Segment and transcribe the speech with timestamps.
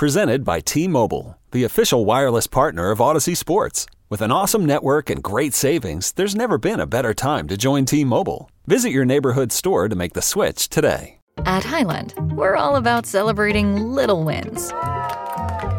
[0.00, 3.84] Presented by T Mobile, the official wireless partner of Odyssey Sports.
[4.08, 7.84] With an awesome network and great savings, there's never been a better time to join
[7.84, 8.50] T Mobile.
[8.66, 11.18] Visit your neighborhood store to make the switch today.
[11.44, 14.72] At Hyland, we're all about celebrating little wins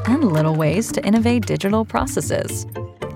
[0.06, 2.68] and little ways to innovate digital processes.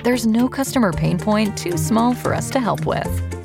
[0.04, 3.45] There's no customer pain point too small for us to help with.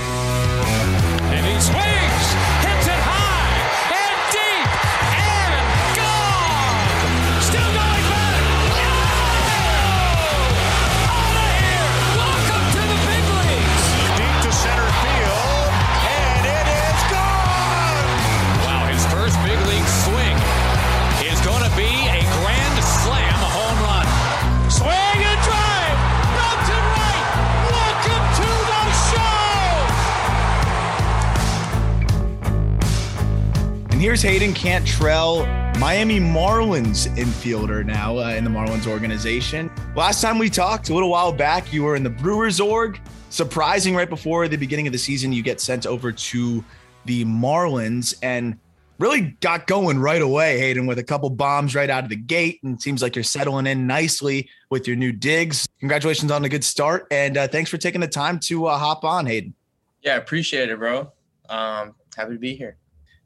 [34.01, 35.45] And here's Hayden Cantrelle,
[35.77, 39.69] Miami Marlins infielder now uh, in the Marlins organization.
[39.95, 42.99] Last time we talked, a little while back, you were in the Brewers org.
[43.29, 46.65] Surprising, right before the beginning of the season, you get sent over to
[47.05, 48.57] the Marlins and
[48.97, 52.59] really got going right away, Hayden, with a couple bombs right out of the gate.
[52.63, 55.67] And it seems like you're settling in nicely with your new digs.
[55.79, 57.05] Congratulations on a good start.
[57.11, 59.53] And uh, thanks for taking the time to uh, hop on, Hayden.
[60.01, 61.11] Yeah, appreciate it, bro.
[61.49, 62.77] Um, happy to be here.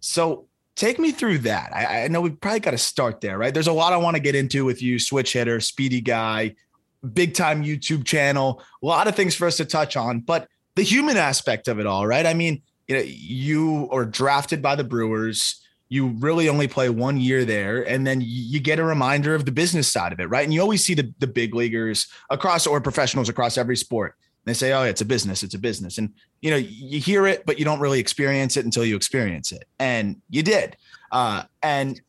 [0.02, 1.74] So take me through that.
[1.74, 3.54] I, I know we probably got to start there, right?
[3.54, 6.56] There's a lot I want to get into with you, switch hitter, speedy guy,
[7.14, 10.84] big time YouTube channel, a lot of things for us to touch on, but the
[10.84, 12.26] human aspect of it all, right?
[12.26, 15.62] I mean, you know, you are drafted by the Brewers.
[15.88, 19.52] You really only play one year there, and then you get a reminder of the
[19.52, 20.44] business side of it, right?
[20.44, 24.16] And you always see the, the big leaguers across or professionals across every sport.
[24.46, 25.44] They say, "Oh, it's a business.
[25.44, 28.66] It's a business," and you know you hear it, but you don't really experience it
[28.66, 30.78] until you experience it, and you did.
[31.12, 32.00] Uh, and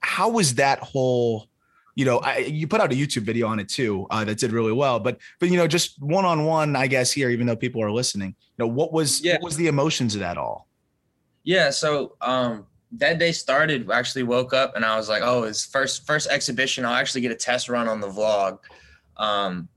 [0.00, 1.48] how was that whole?
[1.94, 4.52] You know, I, you put out a YouTube video on it too uh, that did
[4.52, 7.56] really well, but but you know, just one on one, I guess here, even though
[7.56, 9.34] people are listening, you know, what was Yeah.
[9.34, 10.66] what was the emotions of that all?
[11.44, 13.88] Yeah, so um, that day started.
[13.90, 16.84] I Actually, woke up and I was like, "Oh, it's first first exhibition.
[16.84, 18.58] I'll actually get a test run on the vlog."
[19.16, 19.68] Um,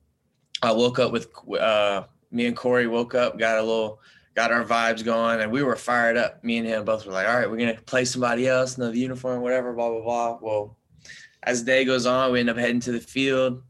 [0.61, 1.27] I woke up with
[1.59, 3.99] uh, me and Corey woke up, got a little,
[4.35, 6.43] got our vibes going, and we were fired up.
[6.43, 8.97] Me and him both were like, "All right, we're gonna play somebody else in the
[8.97, 10.39] uniform, whatever." Blah blah blah.
[10.41, 10.77] Well,
[11.43, 13.63] as the day goes on, we end up heading to the field.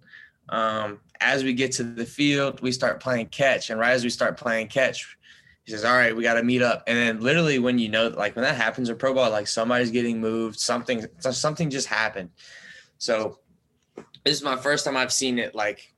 [0.49, 4.09] Um, as we get to the field, we start playing catch, and right as we
[4.09, 5.17] start playing catch,
[5.66, 8.07] he says, "All right, we got to meet up." And then literally, when you know,
[8.07, 12.31] like when that happens in pro ball, like somebody's getting moved, something, something just happened.
[12.97, 13.39] So
[14.25, 15.94] this is my first time I've seen it like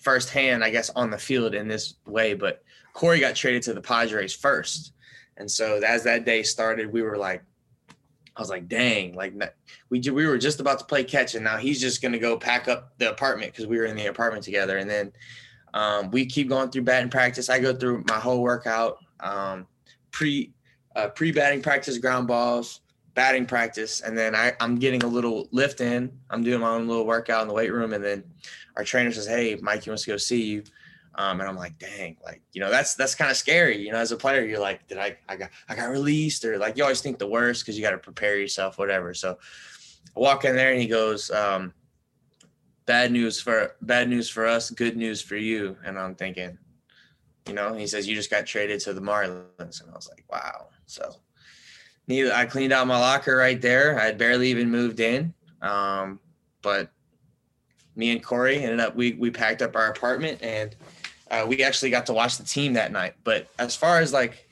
[0.00, 2.34] firsthand, I guess, on the field in this way.
[2.34, 2.62] But
[2.92, 4.92] Corey got traded to the Padres first,
[5.36, 7.42] and so as that day started, we were like,
[8.36, 9.34] I was like, "Dang!" Like
[9.90, 12.68] we we were just about to play catch, and now he's just gonna go pack
[12.68, 15.12] up the apartment because we were in the apartment together, and then.
[15.72, 17.48] Um, we keep going through batting practice.
[17.48, 19.68] I go through my whole workout, um,
[20.10, 20.52] pre
[20.96, 22.80] uh, pre batting practice, ground balls,
[23.14, 26.12] batting practice, and then I, I'm getting a little lift in.
[26.30, 28.24] I'm doing my own little workout in the weight room, and then
[28.76, 30.62] our trainer says, "Hey, Mike, he wants to go see you."
[31.16, 33.98] Um, and I'm like, "Dang, like you know, that's that's kind of scary." You know,
[33.98, 36.82] as a player, you're like, "Did I I got I got released?" Or like you
[36.82, 39.14] always think the worst because you got to prepare yourself, whatever.
[39.14, 39.38] So
[40.16, 41.30] I walk in there, and he goes.
[41.30, 41.74] Um,
[42.86, 45.76] bad news for bad news for us, good news for you.
[45.84, 46.58] And I'm thinking,
[47.46, 50.24] you know, he says you just got traded to the Marlins, and I was like,
[50.28, 50.70] wow.
[50.86, 51.14] So,
[52.08, 53.98] I cleaned out my locker right there.
[53.98, 56.18] I had barely even moved in, um,
[56.62, 56.90] but
[57.94, 60.74] me and Corey ended up we we packed up our apartment and
[61.30, 63.14] uh, we actually got to watch the team that night.
[63.22, 64.48] But as far as like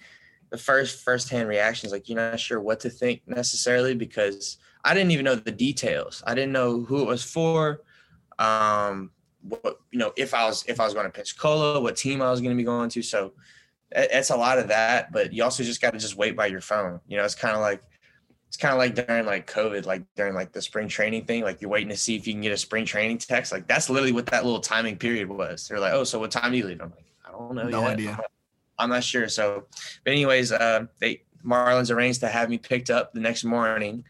[0.50, 4.94] the first first hand reactions, like you're not sure what to think necessarily because I
[4.94, 6.22] didn't even know the details.
[6.26, 7.82] I didn't know who it was for
[8.38, 9.10] um
[9.42, 12.30] what you know if i was if i was going to Pensacola what team i
[12.30, 13.32] was going to be going to so
[13.92, 16.60] it's a lot of that but you also just got to just wait by your
[16.60, 17.82] phone you know it's kind of like
[18.46, 21.60] it's kind of like during like covid like during like the spring training thing like
[21.60, 24.12] you're waiting to see if you can get a spring training text like that's literally
[24.12, 26.80] what that little timing period was they're like oh so what time do you leave
[26.80, 27.90] i'm like i don't know No yet.
[27.92, 28.10] idea.
[28.10, 28.30] I'm not,
[28.78, 29.66] I'm not sure so
[30.04, 34.04] but anyways uh they marlins arranged to have me picked up the next morning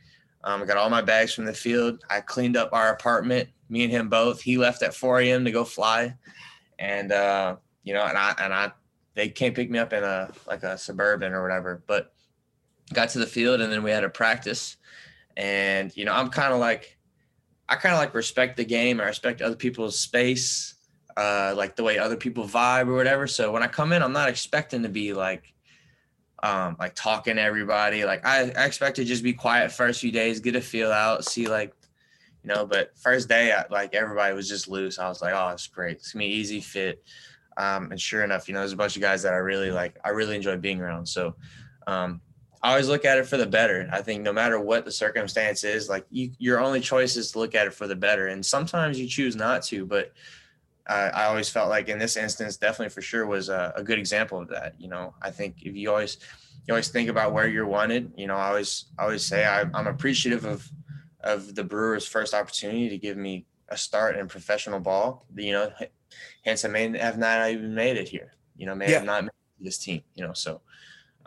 [0.45, 2.05] um, I got all my bags from the field.
[2.09, 4.41] I cleaned up our apartment, me and him both.
[4.41, 5.45] He left at 4 a.m.
[5.45, 6.15] to go fly,
[6.79, 8.71] and uh, you know, and I and I
[9.19, 11.83] they can't pick me up in a like a suburban or whatever.
[11.89, 12.13] But
[12.93, 14.77] got to the field and then we had a practice.
[15.37, 16.97] And, you know, I'm kind of like,
[17.69, 19.01] I kind of like respect the game.
[19.01, 20.75] I respect other people's space,
[21.17, 23.27] uh, like the way other people vibe or whatever.
[23.27, 25.53] So when I come in, I'm not expecting to be like,
[26.45, 28.05] um, like talking to everybody.
[28.05, 31.25] Like I, I expect to just be quiet first few days, get a feel out,
[31.25, 31.75] see like,
[32.45, 35.01] you know, but first day, I, like everybody was just loose.
[35.01, 35.97] I was like, oh, it's great.
[35.97, 37.03] It's gonna be easy fit.
[37.59, 39.99] Um, and sure enough, you know, there's a bunch of guys that I really like,
[40.05, 41.07] I really enjoy being around.
[41.07, 41.35] So,
[41.87, 42.21] um,
[42.63, 43.89] I always look at it for the better.
[43.93, 47.39] I think no matter what the circumstance is, like you, your only choice is to
[47.39, 48.29] look at it for the better.
[48.29, 50.13] And sometimes you choose not to, but
[50.89, 53.99] I, I always felt like in this instance, definitely for sure was a, a, good
[53.99, 54.75] example of that.
[54.79, 56.19] You know, I think if you always,
[56.67, 59.61] you always think about where you're wanted, you know, I always, I always say I,
[59.61, 60.69] I'm appreciative of,
[61.21, 65.27] of the Brewers' first opportunity to give me a start in professional ball.
[65.37, 65.73] You know,
[66.45, 68.33] hence I may have not even made it here.
[68.57, 68.99] You know, may yeah.
[68.99, 70.03] have not made this team.
[70.15, 70.61] You know, so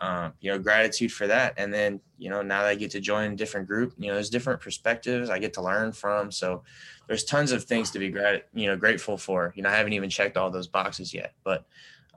[0.01, 1.53] um, you know, gratitude for that.
[1.57, 4.15] And then, you know, now that I get to join a different group, you know,
[4.15, 6.31] there's different perspectives I get to learn from.
[6.31, 6.63] So
[7.07, 9.53] there's tons of things to be grat- you know, grateful for.
[9.55, 11.65] You know, I haven't even checked all those boxes yet, but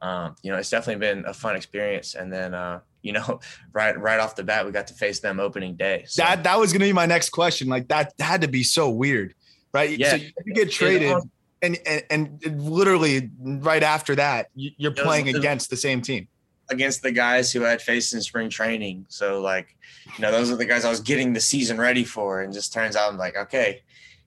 [0.01, 2.15] um, you know, it's definitely been a fun experience.
[2.15, 3.41] And then, uh, you know,
[3.75, 6.05] right right off the bat, we got to face them opening day.
[6.07, 6.23] So.
[6.23, 7.69] That that was going to be my next question.
[7.69, 9.35] Like that had to be so weird,
[9.75, 9.91] right?
[9.99, 10.11] Yeah.
[10.13, 11.19] So you get traded,
[11.65, 11.79] and,
[12.11, 16.29] and and literally right after that, you're playing against the same team
[16.71, 19.07] against the guys who I had faced in spring training.
[19.09, 19.77] So like,
[20.17, 22.43] you know, those are the guys I was getting the season ready for.
[22.43, 23.83] And just turns out I'm like, okay,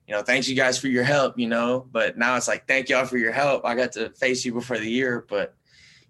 [0.06, 1.86] you know, thanks you guys for your help, you know.
[1.90, 3.64] But now it's like, thank y'all for your help.
[3.64, 5.54] I got to face you before the year, but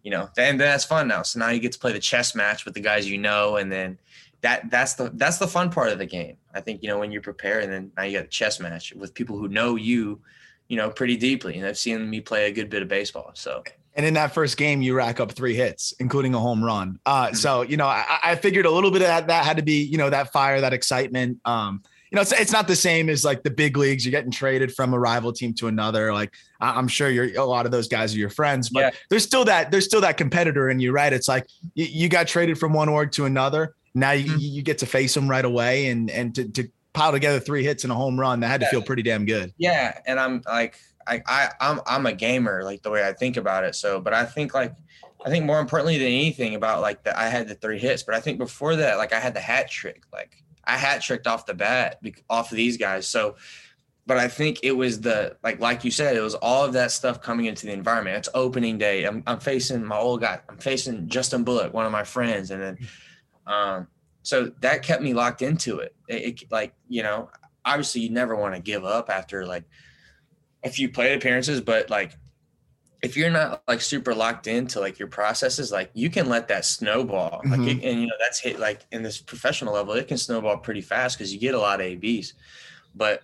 [0.02, 1.22] you know, then that's fun now.
[1.22, 3.70] So now you get to play the chess match with the guys you know, and
[3.70, 3.98] then
[4.40, 6.36] that that's the that's the fun part of the game.
[6.54, 8.92] I think you know when you prepare, and then now you got a chess match
[8.94, 10.20] with people who know you,
[10.68, 13.30] you know, pretty deeply, and I've seen me play a good bit of baseball.
[13.34, 13.62] So
[13.98, 17.00] and in that first game, you rack up three hits, including a home run.
[17.04, 17.34] Uh, mm-hmm.
[17.34, 19.82] so, you know, I, I, figured a little bit of that, that had to be,
[19.82, 21.40] you know, that fire, that excitement.
[21.44, 24.04] Um, you know, it's, it's not the same as like the big leagues.
[24.04, 26.12] You're getting traded from a rival team to another.
[26.12, 28.90] Like I'm sure you're a lot of those guys are your friends, but yeah.
[29.10, 31.12] there's still that there's still that competitor in you, right?
[31.12, 33.74] It's like you, you got traded from one org to another.
[33.94, 34.38] Now you, mm-hmm.
[34.38, 36.68] you get to face them right away, and and to, to
[36.98, 39.52] pile together three hits and a home run, that had to feel pretty damn good.
[39.58, 43.36] Yeah, and I'm like I, I I'm I'm a gamer, like the way I think
[43.36, 43.74] about it.
[43.74, 44.74] So, but I think like
[45.24, 48.14] I think more importantly than anything about like that I had the three hits, but
[48.14, 50.04] I think before that, like I had the hat trick.
[50.12, 53.06] Like I hat tricked off the bat off of these guys.
[53.06, 53.36] So,
[54.06, 56.90] but I think it was the like like you said, it was all of that
[56.90, 58.18] stuff coming into the environment.
[58.18, 59.04] It's opening day.
[59.04, 60.40] I'm I'm facing my old guy.
[60.48, 62.78] I'm facing Justin Bullock, one of my friends, and then
[63.46, 63.88] um
[64.28, 65.96] so that kept me locked into it.
[66.06, 67.30] It, it like you know
[67.64, 69.64] obviously you never want to give up after like
[70.62, 72.14] a few plate appearances, but like
[73.00, 76.66] if you're not like super locked into like your processes, like you can let that
[76.66, 77.40] snowball.
[77.40, 77.50] Mm-hmm.
[77.52, 80.58] Like, it, and you know that's hit like in this professional level, it can snowball
[80.58, 82.34] pretty fast because you get a lot of ABs.
[82.94, 83.22] But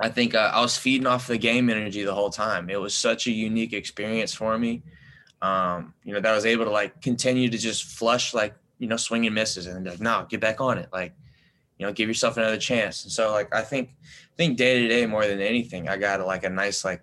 [0.00, 2.68] I think uh, I was feeding off the game energy the whole time.
[2.68, 4.82] It was such a unique experience for me.
[5.40, 8.88] Um, you know that I was able to like continue to just flush like you
[8.88, 11.14] know swing and misses and like no get back on it like
[11.78, 13.04] you know give yourself another chance.
[13.04, 16.24] And so like I think I think day to day more than anything, I got
[16.26, 17.02] like a nice like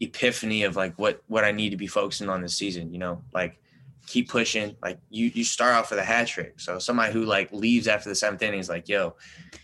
[0.00, 2.92] epiphany of like what what I need to be focusing on this season.
[2.92, 3.58] You know, like
[4.06, 4.76] keep pushing.
[4.82, 6.60] Like you you start off with a hat trick.
[6.60, 9.16] So somebody who like leaves after the seventh inning is like, yo,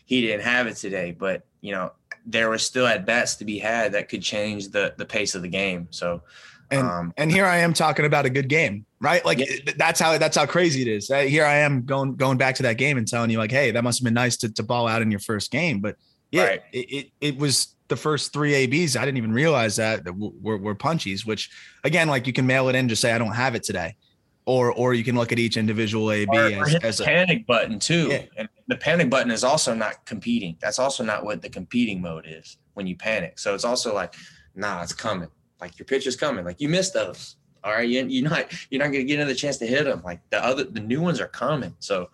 [0.04, 1.92] he didn't have it today, but you know
[2.26, 5.42] there was still at bats to be had that could change the the pace of
[5.42, 5.88] the game.
[5.90, 6.22] So.
[6.70, 9.24] And, um, and here I am talking about a good game, right?
[9.24, 9.72] Like yeah.
[9.76, 11.08] that's how that's how crazy it is.
[11.08, 13.82] Here I am going going back to that game and telling you like, hey, that
[13.82, 15.96] must have been nice to, to ball out in your first game, but
[16.30, 16.62] yeah, right.
[16.72, 18.96] it, it, it was the first three ABs.
[18.96, 21.50] I didn't even realize that, that were, were punchies, which
[21.84, 23.96] again, like you can mail it in, just say, I don't have it today.
[24.44, 27.46] Or, or you can look at each individual AB or, as, or as a panic
[27.46, 28.08] button too.
[28.08, 28.22] Yeah.
[28.38, 30.56] And the panic button is also not competing.
[30.58, 33.38] That's also not what the competing mode is when you panic.
[33.38, 34.14] So it's also like,
[34.54, 35.28] nah, it's coming.
[35.60, 36.44] Like your pitch is coming.
[36.44, 37.36] Like you missed those.
[37.64, 40.02] All right, you, you're not you're not gonna get another chance to hit them.
[40.04, 41.74] Like the other the new ones are coming.
[41.80, 42.10] So,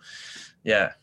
[0.63, 0.93] yeah,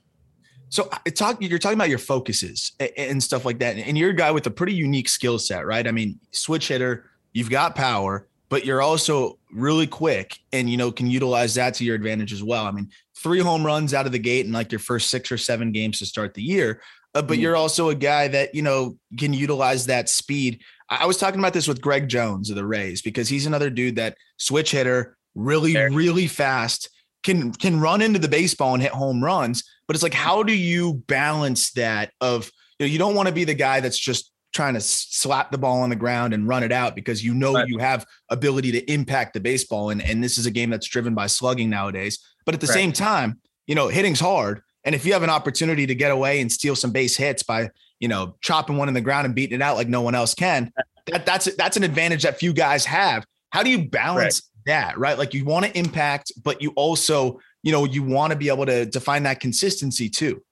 [0.72, 3.76] so uh, talk, you're talking about your focuses and stuff like that.
[3.76, 5.86] And you're a guy with a pretty unique skill set, right?
[5.86, 10.90] I mean, switch hitter, you've got power, but you're also really quick and, you know,
[10.90, 12.64] can utilize that to your advantage as well.
[12.64, 15.36] I mean, three home runs out of the gate in like your first six or
[15.36, 16.80] seven games to start the year.
[17.14, 20.62] Uh, but mm you're also a guy that, you know, can utilize that speed.
[21.00, 23.96] I was talking about this with Greg Jones of the Rays because he's another dude
[23.96, 26.88] that switch hitter, really, really fast,
[27.22, 30.54] can can run into the baseball and hit home runs but it's like, how do
[30.54, 32.12] you balance that?
[32.20, 35.50] Of you know, you don't want to be the guy that's just trying to slap
[35.50, 37.68] the ball on the ground and run it out because you know right.
[37.68, 39.90] you have ability to impact the baseball.
[39.90, 42.18] And, and this is a game that's driven by slugging nowadays.
[42.46, 42.74] But at the right.
[42.74, 44.62] same time, you know, hitting's hard.
[44.84, 47.68] And if you have an opportunity to get away and steal some base hits by,
[48.02, 50.34] you know, chopping one in the ground and beating it out like no one else
[50.34, 50.72] can,
[51.06, 53.24] that, that's that's an advantage that few guys have.
[53.50, 54.74] How do you balance right.
[54.74, 55.16] that, right?
[55.16, 58.66] Like you want to impact, but you also, you know, you want to be able
[58.66, 60.42] to define that consistency too.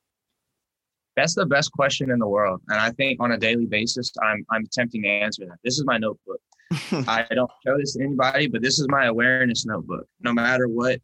[1.17, 2.61] That's the best question in the world.
[2.69, 5.59] And I think on a daily basis, I'm I'm attempting to answer that.
[5.65, 6.41] This is my notebook.
[7.09, 10.07] I don't show this to anybody, but this is my awareness notebook.
[10.21, 11.01] No matter what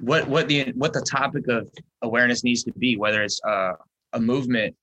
[0.00, 1.70] what what the what the topic of
[2.02, 3.74] awareness needs to be, whether it's uh,
[4.12, 4.74] a movement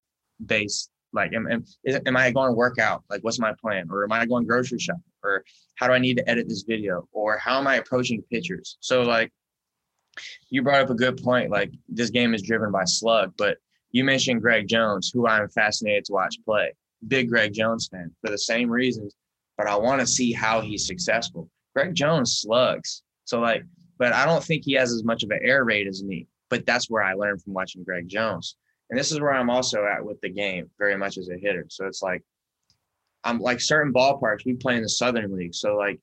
[0.46, 1.65] based, like am, am,
[2.05, 3.03] am I going to work out?
[3.10, 3.88] Like what's my plan?
[3.91, 5.03] Or am I going grocery shopping?
[5.24, 5.43] Or
[5.75, 7.08] how do I need to edit this video?
[7.12, 8.77] Or how am I approaching pictures?
[8.79, 9.31] So like
[10.50, 11.51] you brought up a good point.
[11.51, 13.58] Like this game is driven by slug, but
[13.91, 16.74] you mentioned Greg Jones, who I'm fascinated to watch play.
[17.08, 19.15] Big Greg Jones fan for the same reasons,
[19.58, 21.50] but I want to see how he's successful.
[21.74, 23.03] Greg Jones slugs.
[23.24, 23.63] So like
[24.00, 26.25] but I don't think he has as much of an air raid as me.
[26.50, 28.55] But that's where I learned from watching Greg Jones.
[28.89, 31.65] And this is where I'm also at with the game, very much as a hitter.
[31.69, 32.24] So it's like
[33.24, 35.53] I'm like certain ballparks we play in the Southern League.
[35.53, 36.00] So like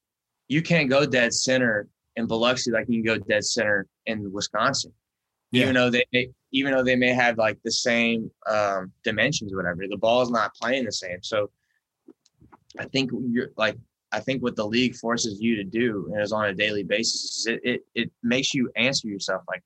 [0.49, 4.93] you can't go dead center in Biloxi like you can go dead center in Wisconsin.
[5.51, 5.63] Yeah.
[5.63, 9.83] Even though they even though they may have like the same um, dimensions or whatever,
[9.89, 11.23] the ball is not playing the same.
[11.23, 11.51] So
[12.79, 13.77] I think you're like
[14.13, 17.39] I think what the league forces you to do and is on a daily basis
[17.39, 19.63] is it, it it makes you answer yourself like,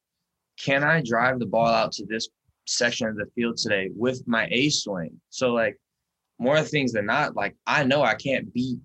[0.59, 2.29] can I drive the ball out to this
[2.67, 5.21] section of the field today with my A swing?
[5.31, 5.79] So like
[6.39, 8.79] more things than not, like I know I can't beat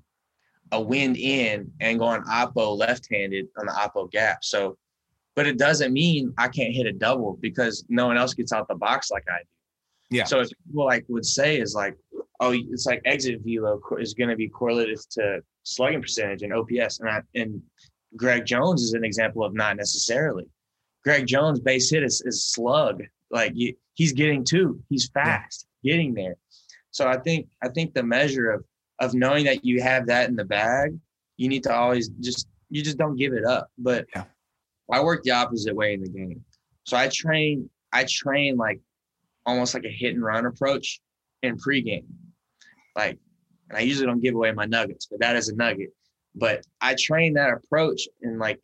[0.72, 4.44] a wind in and go on oppo left-handed on the oppo gap.
[4.44, 4.77] So,
[5.36, 8.67] but it doesn't mean I can't hit a double because no one else gets out
[8.67, 10.17] the box like I do.
[10.17, 10.24] Yeah.
[10.25, 11.96] So if people like would say is like,
[12.39, 17.00] oh, it's like exit velo is going to be correlated to slugging percentage and OPS.
[17.00, 17.62] And I, and
[18.15, 20.48] Greg Jones is an example of not necessarily.
[21.03, 23.03] Greg Jones base hit is, is slug.
[23.36, 23.54] Like
[23.96, 24.82] he's getting two.
[24.88, 26.38] He's fast, getting there.
[26.92, 28.63] So I think I think the measure of
[29.01, 30.98] of knowing that you have that in the bag,
[31.36, 33.68] you need to always just you just don't give it up.
[33.77, 34.24] But yeah.
[34.89, 36.46] I work the opposite way in the game.
[36.86, 38.80] So I train I train like
[39.46, 41.01] almost like a hit and run approach
[41.44, 42.06] in pregame.
[42.96, 43.20] Like,
[43.68, 45.89] and I usually don't give away my nuggets, but that is a nugget.
[46.36, 48.62] But I train that approach in like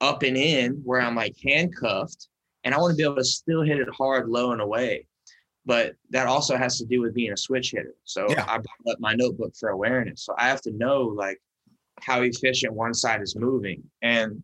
[0.00, 2.28] up and in where I'm like handcuffed
[2.68, 5.06] and I want to be able to still hit it hard, low and away.
[5.64, 7.94] But that also has to do with being a switch hitter.
[8.04, 8.44] So yeah.
[8.46, 10.22] I brought up my notebook for awareness.
[10.26, 11.40] So I have to know like
[12.02, 13.82] how efficient one side is moving.
[14.02, 14.42] And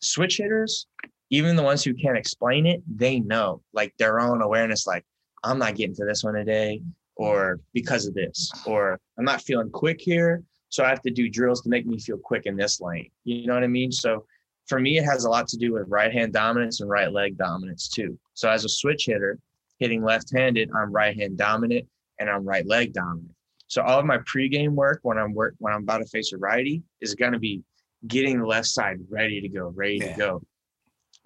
[0.00, 0.86] switch hitters,
[1.30, 5.04] even the ones who can't explain it, they know like their own awareness, like
[5.42, 6.80] I'm not getting to this one today,
[7.16, 10.44] or because of this, or I'm not feeling quick here.
[10.68, 13.10] So I have to do drills to make me feel quick in this lane.
[13.24, 13.90] You know what I mean?
[13.90, 14.24] So
[14.70, 17.36] for me, it has a lot to do with right hand dominance and right leg
[17.36, 18.18] dominance too.
[18.34, 19.38] So as a switch hitter,
[19.80, 21.86] hitting left handed, I'm right hand dominant
[22.18, 23.34] and I'm right leg dominant.
[23.66, 26.38] So all of my pregame work when I'm work when I'm about to face a
[26.38, 27.62] righty is going to be
[28.06, 30.12] getting the left side ready to go, ready yeah.
[30.12, 30.42] to go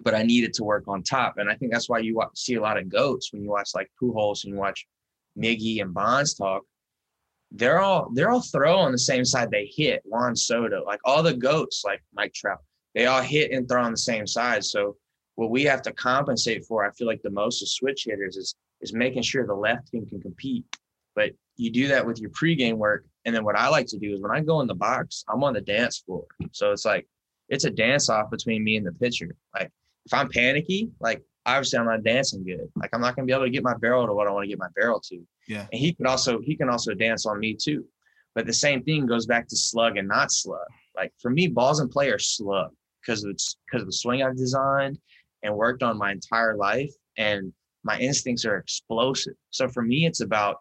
[0.01, 1.37] but I needed to work on top.
[1.37, 3.89] And I think that's why you see a lot of goats when you watch like
[4.01, 4.85] Pujols and you watch
[5.37, 6.63] Miggy and Bonds talk.
[7.51, 10.01] They're all they're all throw on the same side they hit.
[10.03, 12.59] Juan Soto, like all the goats, like Mike Trout,
[12.95, 14.63] they all hit and throw on the same side.
[14.63, 14.95] So
[15.35, 18.55] what we have to compensate for, I feel like the most of switch hitters is
[18.81, 20.65] is making sure the left team can compete.
[21.15, 23.05] But you do that with your pregame work.
[23.25, 25.43] And then what I like to do is when I go in the box, I'm
[25.43, 26.25] on the dance floor.
[26.51, 27.07] So it's like
[27.49, 29.35] it's a dance off between me and the pitcher.
[29.53, 29.71] Like
[30.05, 32.69] if I'm panicky, like obviously I'm not dancing good.
[32.75, 34.49] Like I'm not gonna be able to get my barrel to what I want to
[34.49, 35.21] get my barrel to.
[35.47, 35.67] Yeah.
[35.71, 37.85] And he can also he can also dance on me too.
[38.35, 40.67] But the same thing goes back to slug and not slug.
[40.95, 42.71] Like for me, balls and play are slug
[43.05, 44.97] because it's because of the swing I've designed
[45.43, 46.91] and worked on my entire life.
[47.17, 49.35] And my instincts are explosive.
[49.51, 50.57] So for me, it's about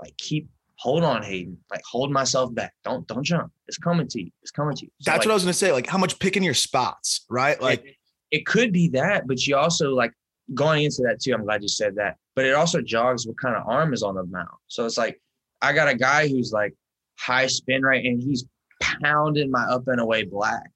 [0.00, 1.58] like keep hold on, Hayden.
[1.70, 2.72] Like hold myself back.
[2.84, 3.52] Don't don't jump.
[3.66, 4.30] It's coming to you.
[4.42, 4.90] It's coming to you.
[5.00, 5.72] So That's like, what I was gonna say.
[5.72, 7.60] Like how much picking your spots, right?
[7.60, 7.96] Like it,
[8.30, 10.12] it could be that, but you also like
[10.54, 11.34] going into that too.
[11.34, 12.16] I'm glad you said that.
[12.34, 14.48] But it also jogs what kind of arm is on the mound.
[14.68, 15.20] So it's like
[15.60, 16.74] I got a guy who's like
[17.18, 18.44] high spin right and he's
[18.80, 20.70] pounding my up and away black.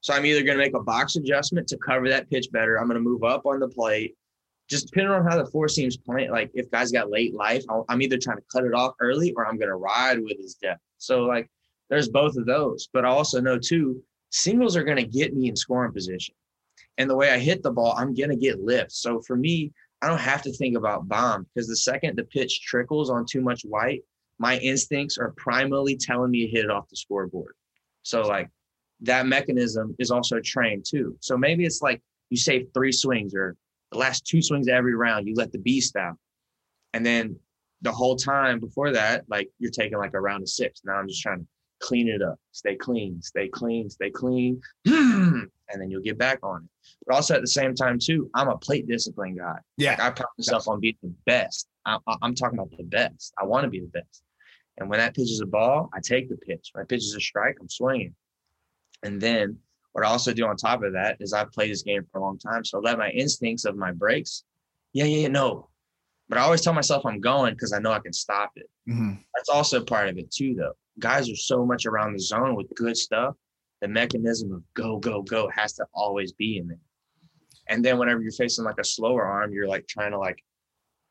[0.00, 2.76] So I'm either gonna make a box adjustment to cover that pitch better.
[2.78, 4.14] I'm gonna move up on the plate.
[4.68, 8.02] Just depending on how the four seams playing, like if guys got late life, I'm
[8.02, 10.82] either trying to cut it off early or I'm gonna ride with his depth.
[10.98, 11.50] So like
[11.90, 12.88] there's both of those.
[12.92, 16.34] But I also know too, singles are gonna get me in scoring position
[16.98, 18.92] and the way I hit the ball, I'm going to get lift.
[18.92, 22.60] So for me, I don't have to think about bomb because the second the pitch
[22.62, 24.02] trickles on too much white,
[24.38, 27.54] my instincts are primarily telling me to hit it off the scoreboard.
[28.02, 28.50] So like
[29.02, 31.16] that mechanism is also trained too.
[31.20, 33.56] So maybe it's like you save three swings or
[33.92, 36.16] the last two swings of every round, you let the beast out.
[36.92, 37.36] And then
[37.82, 40.80] the whole time before that, like you're taking like a round of six.
[40.84, 41.46] Now I'm just trying to
[41.80, 44.60] clean it up, stay clean, stay clean, stay clean.
[44.84, 45.50] and
[45.82, 46.70] then you'll get back on it.
[47.06, 49.58] But also at the same time, too, I'm a plate discipline guy.
[49.76, 49.90] Yeah.
[49.90, 51.68] Like I pride myself on being the best.
[51.86, 53.32] I, I, I'm talking about the best.
[53.38, 54.22] I want to be the best.
[54.78, 56.70] And when that pitch is a ball, I take the pitch.
[56.72, 58.14] When it pitches a strike, I'm swinging.
[59.02, 59.58] And then
[59.92, 62.22] what I also do on top of that is I've played this game for a
[62.22, 62.64] long time.
[62.64, 64.44] So I let my instincts of my breaks,
[64.92, 65.68] yeah, yeah, yeah, no.
[66.28, 68.68] But I always tell myself I'm going because I know I can stop it.
[68.88, 69.18] Mhm.
[69.34, 70.74] That's also part of it too, though.
[70.98, 73.34] Guys are so much around the zone with good stuff.
[73.80, 76.80] The mechanism of go, go, go has to always be in there.
[77.68, 80.42] And then whenever you're facing like a slower arm, you're like trying to like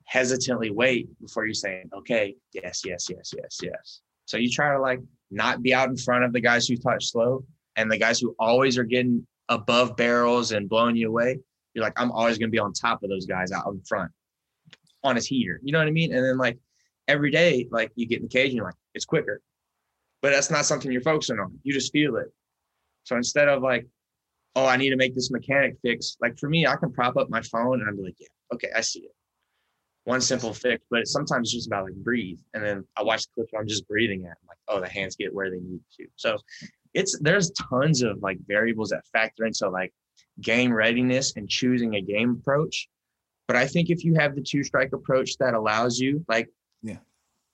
[0.06, 4.01] hesitantly wait before you're saying, okay, yes, yes, yes, yes, yes.
[4.25, 5.00] So you try to like
[5.32, 7.46] not be out in front of the guys who touch slow
[7.77, 11.39] and the guys who always are getting above barrels and blowing you away.
[11.74, 14.12] You're like, I'm always going to be on top of those guys out in front
[15.03, 15.62] on his heater.
[15.63, 16.13] You know what I mean?
[16.13, 16.57] And then like
[17.07, 19.41] every day, like you get in the cage and you're like, it's quicker.
[20.22, 21.60] But that's not something you're focusing on.
[21.63, 22.34] You just feel it.
[23.03, 23.86] So instead of like,
[24.55, 27.29] oh, I need to make this mechanic fix, like for me, I can prop up
[27.29, 29.12] my phone and I'm like, yeah, okay, I see it.
[30.05, 32.39] One simple fix, but sometimes it's sometimes just about like breathe.
[32.55, 34.38] And then I watch the clip where I'm just breathing at.
[34.41, 36.07] I'm like, oh, the hands get where they need to.
[36.15, 36.38] So
[37.00, 39.94] it's there's tons of like variables that factor into like
[40.42, 42.88] game readiness and choosing a game approach.
[43.48, 46.50] But I think if you have the two strike approach that allows you, like,
[46.82, 46.98] Yeah.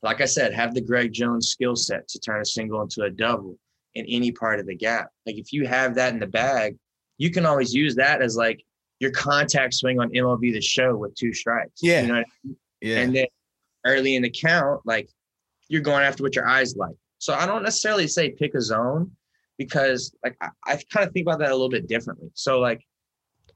[0.02, 3.10] like I said, have the Greg Jones skill set to turn a single into a
[3.10, 3.58] double
[3.96, 5.10] in any part of the gap.
[5.26, 6.78] Like if you have that in the bag,
[7.18, 8.64] you can always use that as like
[9.00, 11.80] your contact swing on MLB the show with two strikes.
[11.82, 12.02] Yeah.
[12.02, 12.58] You know I mean?
[12.82, 12.98] Yeah.
[13.02, 13.28] And then
[13.86, 15.10] early in the count, like
[15.70, 16.96] you're going after what your eyes like.
[17.20, 19.12] So I don't necessarily say pick a zone
[19.58, 22.30] because like I, I kind of think about that a little bit differently.
[22.34, 22.86] So like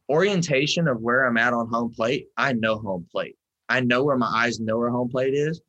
[0.10, 3.36] orientation of where I'm at on home plate, I know home plate.
[3.70, 5.62] I know where my eyes know where home plate is,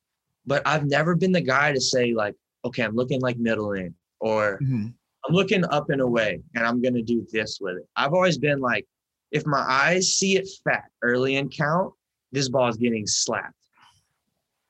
[0.46, 3.94] but I've never been the guy to say like, okay, I'm looking like middle in
[4.20, 4.94] or Mhm.
[5.26, 7.88] I'm looking up and away and I'm gonna do this with it.
[7.96, 8.86] I've always been like,
[9.30, 11.92] if my eyes see it fat early in count,
[12.32, 13.54] this ball is getting slapped.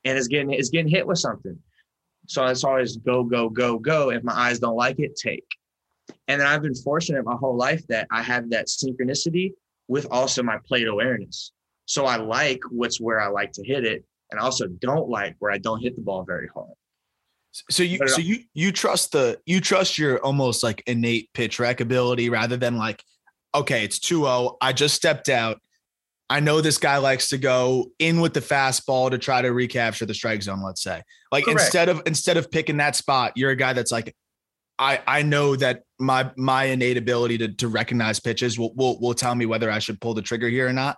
[0.05, 1.57] And it's getting it's getting hit with something.
[2.29, 4.11] So it's always go, go, go, go.
[4.11, 5.47] If my eyes don't like it, take.
[6.27, 9.53] And then I've been fortunate my whole life that I have that synchronicity
[9.87, 11.51] with also my plate awareness.
[11.85, 15.37] So I like what's where I like to hit it, and I also don't like
[15.39, 16.69] where I don't hit the ball very hard.
[17.71, 21.81] So you so you you trust the you trust your almost like innate pitch rec
[21.81, 23.03] ability rather than like,
[23.55, 24.55] okay, it's 2-0.
[24.61, 25.59] I just stepped out.
[26.31, 30.05] I know this guy likes to go in with the fastball to try to recapture
[30.05, 31.01] the strike zone, let's say.
[31.31, 31.61] Like Correct.
[31.61, 34.15] instead of instead of picking that spot, you're a guy that's like,
[34.77, 39.13] I I know that my my innate ability to to recognize pitches will will will
[39.15, 40.97] tell me whether I should pull the trigger here or not.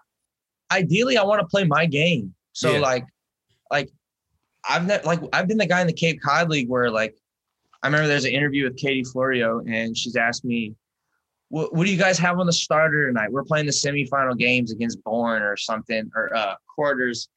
[0.72, 2.34] ideally I want to play my game.
[2.54, 2.80] So Yeah.
[2.80, 3.06] like
[3.72, 3.89] like
[4.70, 7.15] I've not like I've been the guy in the Cape Cod League where like
[7.82, 10.76] I remember there's an interview with Katie Florio and she's asked me,
[11.52, 13.32] what, what do you guys have on the starter tonight?
[13.32, 17.28] We're playing the semifinal games against Bourne or something or uh quarters.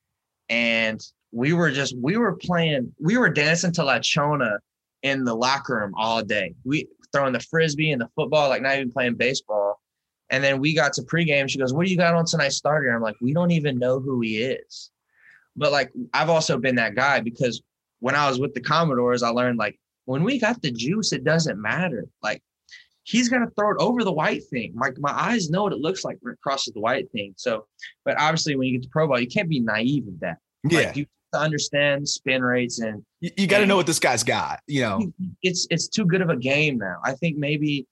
[0.49, 4.59] And we were just we were playing, we were dancing to La Chona
[5.03, 6.55] in the locker room all day.
[6.65, 9.81] We throwing the frisbee and the football, like not even playing baseball.
[10.31, 11.51] And then we got to pregame.
[11.51, 12.95] She goes, What do you got on tonight's starter?
[12.95, 14.91] I'm like, We don't even know who he is.
[15.57, 17.63] But like, I've also been that guy because
[17.99, 21.25] when I was with the Commodores, I learned like, when we got the juice, it
[21.25, 22.05] doesn't matter.
[22.23, 22.43] Like,
[23.05, 24.73] he's going to throw it over the white thing.
[24.75, 27.35] My, my eyes know what it looks like when it crosses the white thing.
[27.37, 27.67] So,
[28.05, 30.39] but obviously, when you get to pro ball, you can't be naive of that.
[30.69, 30.81] Yeah.
[30.81, 33.99] Like, you have to understand spin rates and you, you got to know what this
[33.99, 35.13] guy's got, you know.
[35.43, 36.97] it's it's too good of a game now.
[37.05, 37.87] I think maybe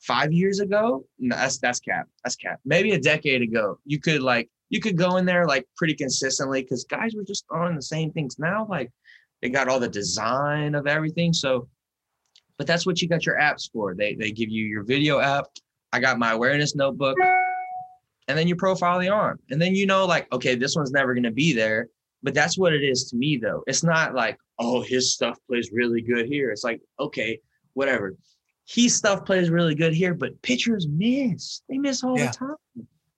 [0.00, 2.06] five years ago, no, that's that's cap.
[2.24, 2.60] That's cap.
[2.64, 6.62] Maybe a decade ago, you could like you could go in there like pretty consistently
[6.62, 8.38] because guys were just throwing the same things.
[8.38, 8.90] Now, like
[9.42, 11.34] they got all the design of everything.
[11.34, 11.68] So,
[12.58, 13.94] but that's what you got your apps for.
[13.94, 15.46] They they give you your video app.
[15.92, 17.16] I got my awareness notebook,
[18.28, 21.14] and then you profile the arm, and then you know like okay, this one's never
[21.14, 21.88] gonna be there.
[22.22, 23.62] But that's what it is to me though.
[23.66, 26.50] It's not like oh his stuff plays really good here.
[26.50, 27.38] It's like okay,
[27.74, 28.14] whatever.
[28.66, 31.62] His stuff plays really good here, but pitchers miss.
[31.68, 32.30] They miss all Yeah.
[32.30, 32.56] the time.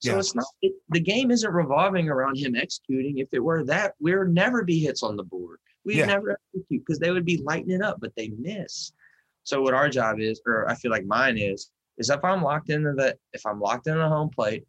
[0.01, 0.19] So Yeah.
[0.19, 3.19] it's not it, the game isn't revolving around him executing.
[3.19, 5.59] If it were that, we'd never be hits on the board.
[5.85, 6.07] We'd Yeah.
[6.07, 8.91] never execute because they would be lighting it up, but they miss.
[9.47, 12.69] So what our job is, or I feel like mine is, is if I'm locked
[12.69, 14.65] into the if I'm locked in the home plate,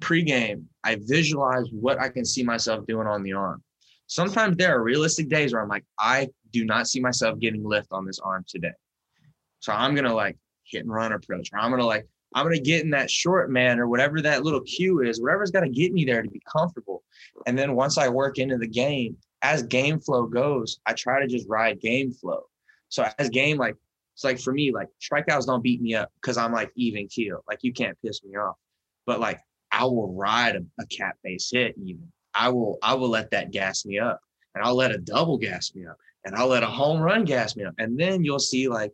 [0.00, 3.62] pregame, I visualize what I can see myself doing on the arm.
[4.08, 7.92] Sometimes there are realistic days where I'm like, I do not see myself getting lift
[7.92, 8.72] on this arm today.
[9.60, 12.82] So I'm gonna like hit and run approach, or I'm gonna like I'm gonna get
[12.82, 16.22] in that short man or whatever that little cue is, whatever's to get me there
[16.22, 17.04] to be comfortable.
[17.46, 21.28] And then once I work into the game, as game flow goes, I try to
[21.28, 22.46] just ride game flow.
[22.92, 23.74] So as game like
[24.14, 27.42] it's like for me, like strikeouts don't beat me up because I'm like even keel.
[27.48, 28.56] Like you can't piss me off.
[29.06, 29.40] But like
[29.72, 32.12] I will ride a, a cat base hit even.
[32.34, 34.20] I will I will let that gas me up.
[34.54, 35.96] And I'll let a double gas me up.
[36.26, 37.72] And I'll let a home run gas me up.
[37.78, 38.92] And then you'll see like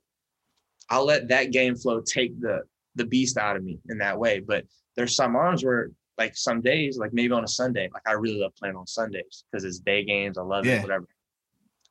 [0.90, 2.61] I'll let that game flow take the
[2.94, 4.38] the beast out of me in that way.
[4.38, 8.12] But there's some arms where like some days, like maybe on a Sunday, like I
[8.12, 10.38] really love playing on Sundays because it's day games.
[10.38, 10.76] I love Yeah.
[10.76, 11.08] it, whatever.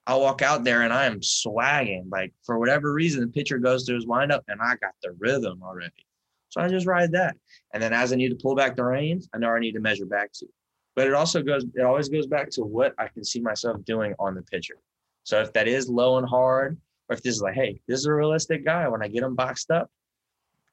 [0.07, 2.07] I'll walk out there and I am swagging.
[2.09, 5.61] Like for whatever reason, the pitcher goes to his windup and I got the rhythm
[5.61, 6.05] already.
[6.49, 7.35] So I just ride that.
[7.73, 9.81] And then as I need to pull back the reins, I know I need to
[9.81, 10.47] measure back to.
[10.95, 14.15] But it also goes, it always goes back to what I can see myself doing
[14.17, 14.77] on the pitcher.
[15.23, 16.77] So if that is low and hard,
[17.09, 19.35] or if this is like, hey, this is a realistic guy, when I get him
[19.35, 19.91] boxed up,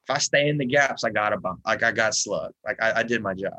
[0.05, 1.61] if I stay in the gaps, I got a bump.
[1.67, 2.53] Like I got slug.
[2.65, 3.59] Like I, I did my job.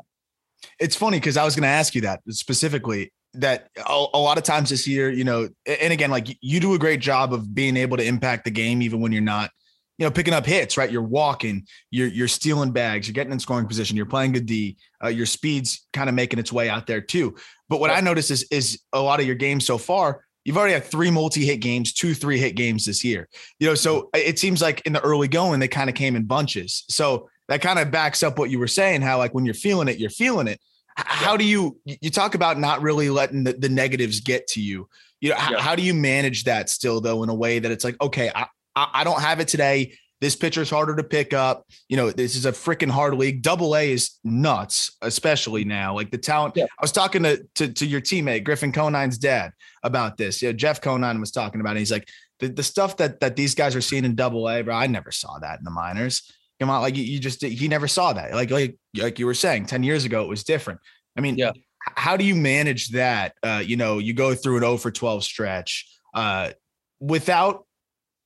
[0.80, 3.12] It's funny because I was going to ask you that specifically.
[3.36, 6.74] That a, a lot of times this year, you know, and again, like you do
[6.74, 9.50] a great job of being able to impact the game even when you're not,
[9.98, 10.76] you know, picking up hits.
[10.76, 14.46] Right, you're walking, you're you're stealing bags, you're getting in scoring position, you're playing good
[14.46, 17.36] D, uh, your speed's kind of making its way out there too.
[17.68, 20.22] But what I noticed is is a lot of your games so far.
[20.44, 23.28] You've already had three multi-hit games, two three-hit games this year.
[23.58, 26.24] You know, so it seems like in the early going they kind of came in
[26.24, 26.84] bunches.
[26.88, 29.02] So that kind of backs up what you were saying.
[29.02, 30.60] How like when you're feeling it, you're feeling it.
[30.96, 34.88] How do you you talk about not really letting the, the negatives get to you?
[35.20, 35.60] You know, Yeah.
[35.60, 38.46] how do you manage that still though in a way that it's like, okay, I,
[38.74, 39.96] I I don't have it today.
[40.22, 41.66] This pitcher's harder to pick up.
[41.90, 43.42] You know, this is a freaking hard league.
[43.42, 45.94] Double A is nuts, especially now.
[45.94, 46.54] Like the talent.
[46.56, 46.64] Yeah.
[46.64, 50.40] I was talking to, to to your teammate Griffin Conine's dad about this.
[50.40, 51.80] You know, Jeff Conine was talking about it.
[51.80, 52.08] He's like,
[52.40, 54.74] the, the stuff that that these guys are seeing in Double A, bro.
[54.74, 56.32] I never saw that in the minors.
[56.60, 58.32] Come on, like you, you just he never saw that.
[58.32, 60.80] Like like like you were saying, ten years ago it was different.
[61.16, 61.52] I mean, Yeah.
[61.94, 63.34] How do you manage that?
[63.44, 66.50] Uh, you know, you go through an 0 for 12 stretch uh,
[66.98, 67.64] without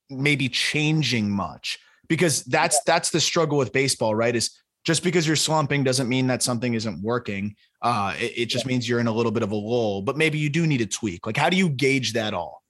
[0.09, 4.35] maybe changing much because that's that's the struggle with baseball, right?
[4.35, 4.51] Is
[4.83, 7.55] just because you're slumping doesn't mean that something isn't working.
[7.81, 10.37] Uh, it, it just means you're in a little bit of a lull, but maybe
[10.37, 11.25] you do need a tweak.
[11.25, 12.63] Like, how do you gauge that all?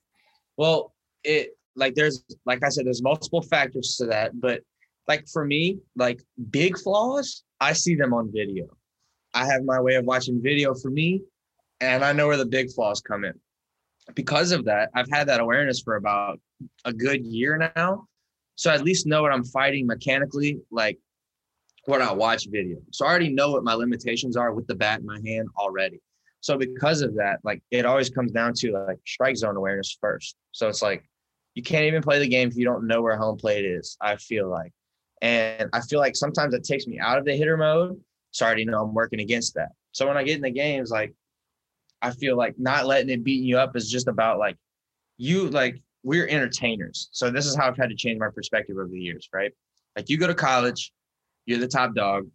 [0.57, 0.93] Well,
[1.23, 4.61] it like there's like I said, there's multiple factors to that, but
[5.07, 8.67] like for me, like big flaws, I see them on video.
[9.33, 11.21] I have my way of watching video for me,
[11.79, 13.33] and I know where the big flaws come in.
[14.15, 16.39] Because of that, I've had that awareness for about
[16.85, 18.07] a good year now.
[18.55, 20.99] So I at least know what I'm fighting mechanically, like
[21.85, 22.77] when I watch video.
[22.91, 25.99] So I already know what my limitations are with the bat in my hand already.
[26.41, 30.35] So because of that, like it always comes down to like strike zone awareness first.
[30.51, 31.03] So it's like
[31.55, 33.97] you can't even play the game if you don't know where home plate is.
[34.01, 34.73] I feel like,
[35.21, 37.99] and I feel like sometimes it takes me out of the hitter mode.
[38.31, 39.69] So I already know I'm working against that.
[39.91, 41.13] So when I get in the games, like
[42.01, 44.57] I feel like not letting it beating you up is just about like
[45.17, 47.09] you like we're entertainers.
[47.11, 49.51] So this is how I've had to change my perspective over the years, right?
[49.95, 50.91] Like you go to college,
[51.45, 52.27] you're the top dog.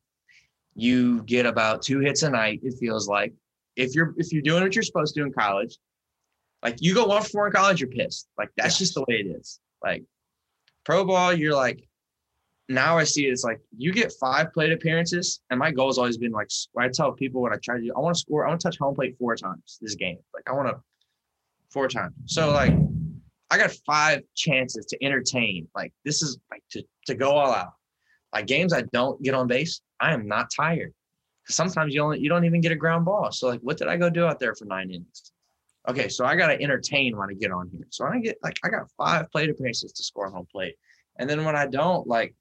[0.75, 3.33] You get about two hits a night, it feels like.
[3.75, 5.77] If you're if you're doing what you're supposed to do in college,
[6.63, 8.29] like you go one for four in college, you're pissed.
[8.39, 9.61] Like that's just the way it is.
[9.83, 10.05] Like
[10.85, 11.86] pro ball, you're like
[12.69, 16.19] now I see it's like you get five plate appearances, and my goal has always
[16.19, 18.49] been like I tell people when I try to do, I want to score, I
[18.49, 20.19] want to touch home plate four times this game.
[20.35, 20.81] Like I want to
[21.71, 22.15] four times.
[22.27, 22.75] So like
[23.51, 25.69] I got five chances to entertain.
[25.75, 27.73] Like this is like to to go all out.
[28.33, 30.93] Like games I don't get on base, I am not tired.
[31.49, 33.31] Sometimes you only you don't even get a ground ball.
[33.31, 35.33] So like what did I go do out there for nine innings?
[35.89, 37.87] Okay, so I gotta entertain when I get on here.
[37.91, 40.75] So I get like I got five plate appearances to score home plate.
[41.19, 42.35] And then when I don't, like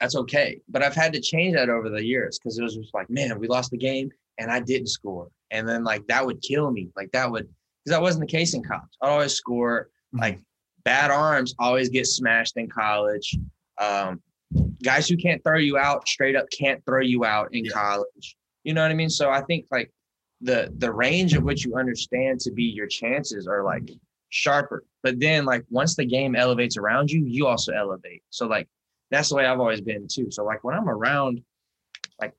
[0.00, 0.60] that's okay.
[0.68, 3.38] But I've had to change that over the years because it was just like, man,
[3.38, 5.28] we lost the game and I didn't score.
[5.50, 6.88] And then like that would kill me.
[6.96, 7.48] Like that would
[7.84, 8.88] because that wasn't the case in college.
[9.02, 9.88] I'd always score.
[10.12, 10.40] Like
[10.84, 13.36] bad arms always get smashed in college.
[13.78, 14.20] Um,
[14.82, 17.72] guys who can't throw you out straight up can't throw you out in Yeah.
[17.72, 18.36] college.
[18.64, 19.10] You know what I mean?
[19.10, 19.90] So I think like
[20.40, 23.90] the the range of what you understand to be your chances are like
[24.30, 24.84] sharper.
[25.02, 28.22] But then like once the game elevates around you, you also elevate.
[28.30, 28.68] So like
[29.10, 30.30] that's the way I've always been too.
[30.30, 31.42] So like when I'm around
[32.20, 32.34] like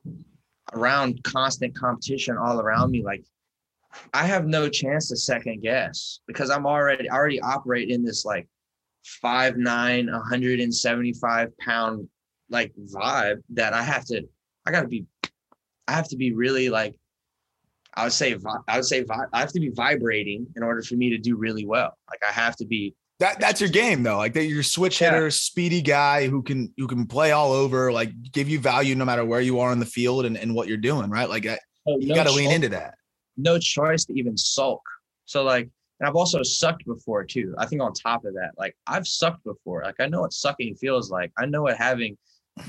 [0.74, 3.26] around constant competition all around me, like
[4.14, 8.26] I have no chance to second guess because I'm already I already operate in this
[8.26, 8.48] like
[9.04, 12.08] five nine, 175 pound
[12.50, 14.24] like vibe that I have to
[14.66, 15.06] I gotta be
[15.88, 16.96] I have to be really like
[17.94, 21.10] I would say I would say I have to be vibrating in order for me
[21.10, 21.98] to do really well.
[22.10, 24.18] Like I have to be That that's your game though.
[24.18, 25.12] Like that you're switch Yeah.
[25.14, 29.06] hitter, speedy guy who can who can play all over, like give you value no
[29.06, 31.30] matter where you are on the field and, and what you're doing, right?
[31.30, 32.96] Like that, oh, So you no got to lean into that.
[33.38, 34.82] no choice to even sulk.
[35.26, 37.54] So like, and I've also sucked before too.
[37.60, 39.84] I think on top of that, like I've sucked before.
[39.86, 41.32] Like I know what sucking feels like.
[41.38, 42.18] I know what having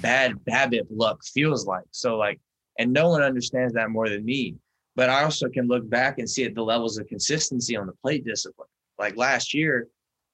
[0.02, 1.86] bad BABIP luck feels like.
[1.92, 2.38] So like,
[2.78, 4.56] and no one understands that more than me.
[4.96, 7.94] But I also can look back and see at the levels of consistency on the
[8.02, 8.68] plate discipline.
[8.98, 9.88] Like last year,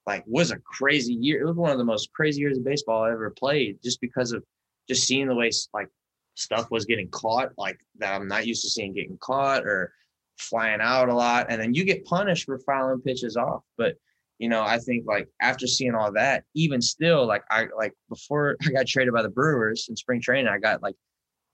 [0.08, 1.42] like was a crazy year.
[1.42, 4.32] It was one of the most crazy years of baseball I ever played, just because
[4.32, 4.42] of
[4.88, 5.88] just seeing the way like
[6.34, 9.92] stuff was getting caught, like that I'm not used to seeing getting caught or
[10.38, 11.48] flying out a lot.
[11.50, 13.64] And then you get punished for fouling pitches off.
[13.76, 13.96] But
[14.38, 18.56] you know, I think like after seeing all that, even still, like I like before
[18.66, 20.96] I got traded by the Brewers in spring training, I got like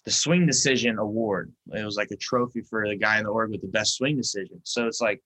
[0.05, 1.53] the swing decision award.
[1.73, 4.17] It was like a trophy for the guy in the org with the best swing
[4.17, 4.61] decision.
[4.63, 5.21] So it's like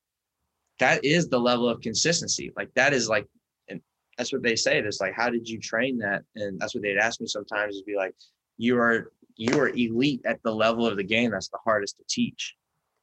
[0.78, 2.52] that is the level of consistency.
[2.56, 3.26] Like that is like,
[3.68, 3.80] and
[4.16, 4.78] that's what they say.
[4.78, 6.22] It's like, how did you train that?
[6.36, 8.14] And that's what they'd ask me sometimes is be like,
[8.56, 12.04] you are you are elite at the level of the game that's the hardest to
[12.08, 12.56] teach.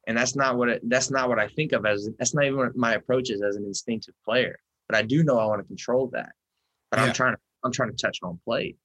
[0.06, 2.58] And that's not what it, that's not what I think of as that's not even
[2.58, 4.58] what my approach is as an instinctive player.
[4.88, 6.32] But I do know I want to control that.
[6.90, 7.06] But Yeah.
[7.06, 8.76] I'm trying to I'm trying to touch home plate.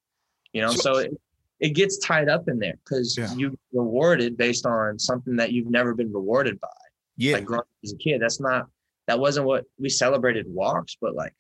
[0.54, 1.12] You know, So- so it,
[1.60, 3.32] it gets tied up in there because Yeah.
[3.36, 6.68] you rewarded based on something that you've never been rewarded by
[7.18, 7.34] Yeah.
[7.36, 8.22] like growing up as a kid.
[8.22, 8.68] That's not
[9.12, 11.34] that wasn't what we celebrated walks, but like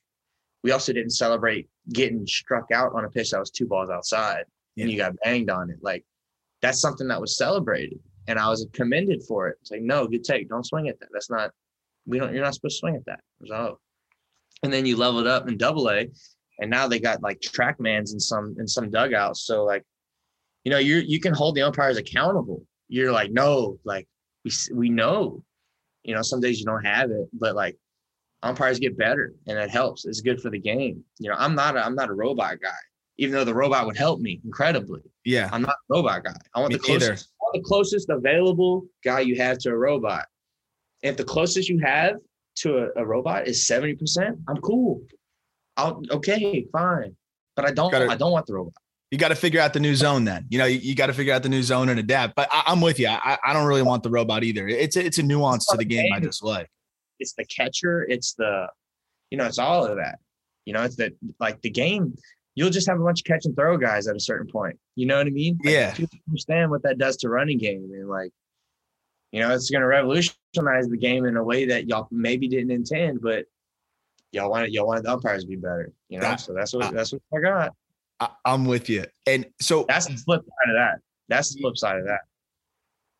[0.61, 4.43] we also didn't celebrate getting struck out on a pitch that was two balls outside
[4.75, 4.83] Yeah.
[4.83, 5.77] and you got banged on it.
[5.81, 6.03] Like
[6.61, 9.57] that's something that was celebrated and I was commended for it.
[9.61, 10.49] It's like, no, good take.
[10.49, 11.07] Don't swing at that.
[11.13, 11.51] That's not
[12.05, 13.21] we don't you're not supposed to swing at that.
[13.39, 13.79] Was, oh.
[14.63, 16.09] And then you leveled up in double A
[16.59, 19.45] and now they got like trackmans in some in some dugouts.
[19.45, 19.85] So like,
[20.65, 22.65] you know, you you can hold the umpires accountable.
[22.89, 24.09] You're like, no, like
[24.43, 25.45] we we know
[26.03, 27.77] you know, some days you don't have it, but like
[28.43, 30.05] umpires get better and it helps.
[30.05, 31.03] It's good for the game.
[31.19, 32.69] You know, I'm not a, I'm not a robot guy,
[33.17, 35.01] even though the robot would help me incredibly.
[35.25, 35.49] Yeah.
[35.51, 36.35] I'm not a robot guy.
[36.55, 40.25] I want Me the closest, want the closest available guy you have to a robot.
[41.03, 42.15] If the closest you have
[42.57, 45.01] to a, a robot is 70%, I'm cool.
[45.77, 47.15] I'll okay, fine.
[47.55, 48.73] But I don't Gotta- I don't want the robot.
[49.11, 50.45] You got to figure out the new zone then.
[50.49, 52.33] You know, you, you got to figure out the new zone and adapt.
[52.35, 53.07] But I, I'm with you.
[53.09, 54.67] I, I don't really want the robot either.
[54.67, 56.69] It's a, it's a nuance to the game I just like.
[57.19, 58.67] it's the catcher, it's the,
[59.29, 60.19] you know, it's all of that.
[60.65, 62.15] You know, it's that like the game.
[62.55, 64.77] You'll just have a bunch of catch and throw guys at a certain point.
[64.95, 65.57] You know what I mean?
[65.63, 65.95] Like, Yeah.
[66.29, 68.31] Understand what that does to running game, and like,
[69.31, 72.71] you know, it's going to revolutionize the game in a way that y'all maybe didn't
[72.71, 73.45] intend, but
[74.33, 75.91] y'all wanted y'all wanted the umpires to be better.
[76.09, 76.35] You know, Yeah.
[76.37, 77.73] so that's what that's what I got.
[78.21, 79.05] I, I'm with you.
[79.25, 80.99] And so That's the flip side of that.
[81.27, 82.21] That's the flip side of that.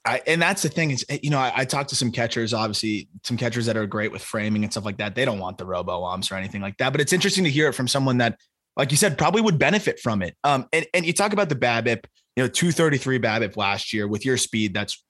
[0.06, 3.08] I, and that's the thing is, you know, I, I talked to some catchers, obviously
[3.24, 5.14] some catchers that are great with framing and stuff like that.
[5.14, 7.68] They don't want the robo umps or anything like that, but it's interesting to hear
[7.68, 8.40] it from someone that,
[8.78, 10.36] like you said, probably would benefit from it.
[10.44, 14.26] Um, and, and you talk about the BABIP, you know, 233 BABIP last year with
[14.26, 14.74] your speed.
[14.74, 15.04] That's,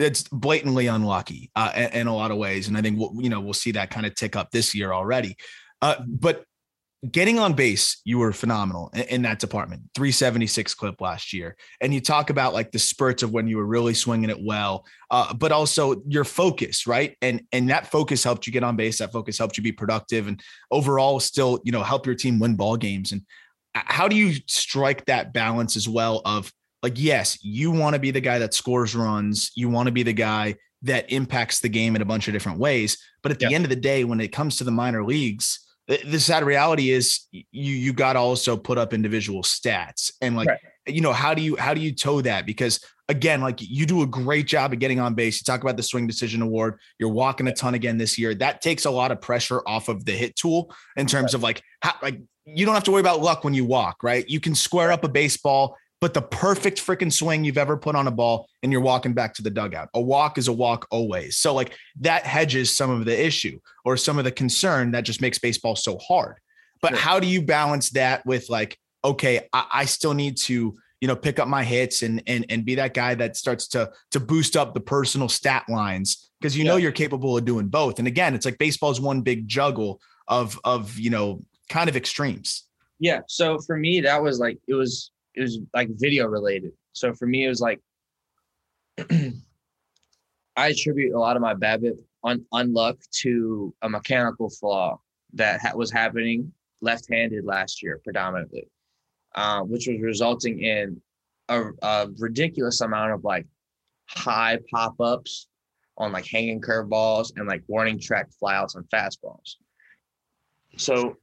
[0.00, 2.66] it's blatantly unlucky uh, in, in a lot of ways.
[2.66, 4.92] And I think, we'll, you know, we'll see that kind of tick up this year
[4.92, 5.36] already.
[5.80, 6.44] Uh, but
[7.10, 9.82] getting on base, you were phenomenal in, in that department.
[9.94, 11.56] 376 clip last year.
[11.80, 14.86] And you talk about like the spurts of when you were really swinging it well,
[15.10, 17.16] uh, but also your focus, right?
[17.22, 18.98] And and that focus helped you get on base.
[18.98, 22.56] That focus helped you be productive and overall still, you know, help your team win
[22.56, 23.12] ball games.
[23.12, 23.22] And
[23.74, 27.98] uh, how do you strike that balance as well of like, yes, you want to
[28.00, 31.68] be the guy that scores runs, you want to be the guy that impacts the
[31.68, 32.98] game in a bunch of different ways.
[33.22, 33.56] But at the Yeah.
[33.56, 36.90] end of the day, when it comes to the minor leagues, the, the sad reality
[36.90, 40.58] is you you got to also put up individual stats and like Right.
[40.86, 42.46] you know how do you how do you toe that?
[42.46, 45.40] Because again like you do a great job of getting on base.
[45.40, 46.78] You talk about the swing decision award.
[46.98, 48.34] You're walking a ton again this year.
[48.34, 51.62] That takes a lot of pressure off of the hit tool in terms of like
[51.80, 54.28] how like you don't have to worry about luck when you walk right?
[54.28, 58.06] You can square up a baseball but the perfect freaking swing you've ever put on
[58.06, 59.88] a ball and you're walking back to the dugout.
[59.94, 61.38] A walk is a walk always.
[61.38, 65.22] So like that hedges some of the issue or some of the concern that just
[65.22, 66.36] makes baseball so hard.
[66.82, 66.98] But Sure.
[66.98, 71.16] how do you balance that with like, okay, I, I still need to, you know,
[71.16, 74.58] pick up my hits and and and be that guy that starts to to boost
[74.58, 77.98] up the personal stat lines because you know you're capable of doing both.
[77.98, 81.40] And again, it's like baseball's one big juggle of of you know
[81.70, 82.64] kind of extremes.
[83.00, 83.20] Yeah.
[83.26, 86.72] So for me, that was like it was it was like video related.
[86.92, 87.80] So for me, it was like
[90.56, 95.00] I attribute a lot of my BABIP un- unluck to a mechanical flaw
[95.34, 98.68] that ha- was happening left-handed last year predominantly,
[99.34, 101.00] uh, which was resulting in
[101.48, 103.46] a, a ridiculous amount of like
[104.08, 105.48] high pop-ups
[105.96, 109.56] on like hanging curveballs and like warning track flyouts on fastballs.
[110.76, 111.16] so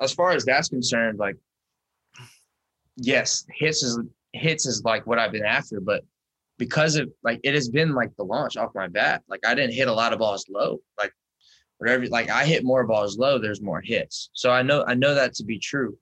[0.00, 1.36] as far as that's concerned, like
[2.96, 3.98] yes, hits is
[4.32, 6.02] hits is like what I've been after, but
[6.58, 9.22] because of like it has been like the launch off my bat.
[9.28, 10.80] Like I didn't hit a lot of balls low.
[10.98, 11.12] Like
[11.78, 14.30] whatever like I hit more balls low, there's more hits.
[14.34, 15.98] So I know I know that to be true.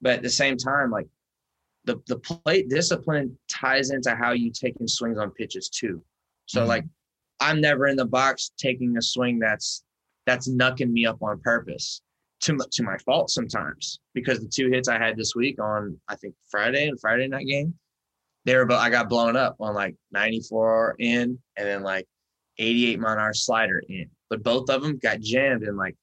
[0.00, 1.06] But at the same time, like
[1.84, 6.02] the the plate discipline ties into how you taking swings on pitches too.
[6.46, 6.68] So mm-hmm.
[6.68, 6.84] like
[7.40, 9.84] I'm never in the box taking a swing that's
[10.26, 12.02] that's knucking me up on purpose
[12.44, 16.16] to to my fault sometimes because the two hits I had this week on I
[16.16, 17.74] think Friday and Friday night game,
[18.44, 22.06] they were but I got blown up on like 94 in and then like
[22.58, 25.96] 88 mile an hour slider in, but both of them got jammed and like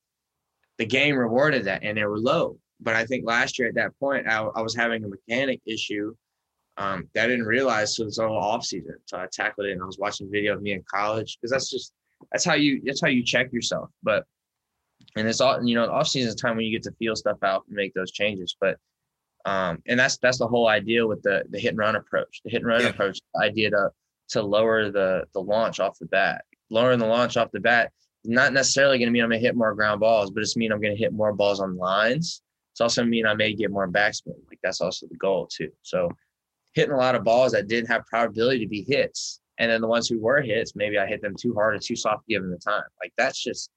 [0.78, 2.58] the game rewarded that and they were low.
[2.80, 6.16] But I think last year at that point I, I was having a mechanic issue
[6.78, 8.96] um, that I didn't realize so it's all off season.
[9.06, 11.70] So I tackled it and I was watching video of me in college because that's
[11.70, 11.94] just
[12.32, 13.90] that's how you that's how you check yourself.
[14.02, 14.26] But
[15.16, 17.16] and it's all you know off season is a time when you get to feel
[17.16, 18.78] stuff out and make those changes but
[19.46, 22.42] um and that's that's the whole idea with the the hit and run approach.
[22.44, 22.90] The hit and run yeah.
[22.90, 23.90] approach the idea to
[24.30, 26.46] to lower the the launch off the bat.
[26.70, 27.92] Lowering the launch off the bat
[28.24, 30.72] not necessarily going to mean i'm going to hit more ground balls but it's mean
[30.72, 32.42] i'm going to hit more balls on lines.
[32.74, 35.72] It's also mean i may get more backspin like that's also the goal too.
[35.82, 36.10] So
[36.74, 39.88] hitting a lot of balls that didn't have probability to be hits and then the
[39.88, 42.58] ones who were hits maybe i hit them too hard or too soft given the
[42.58, 42.84] time.
[43.02, 43.72] Like that's just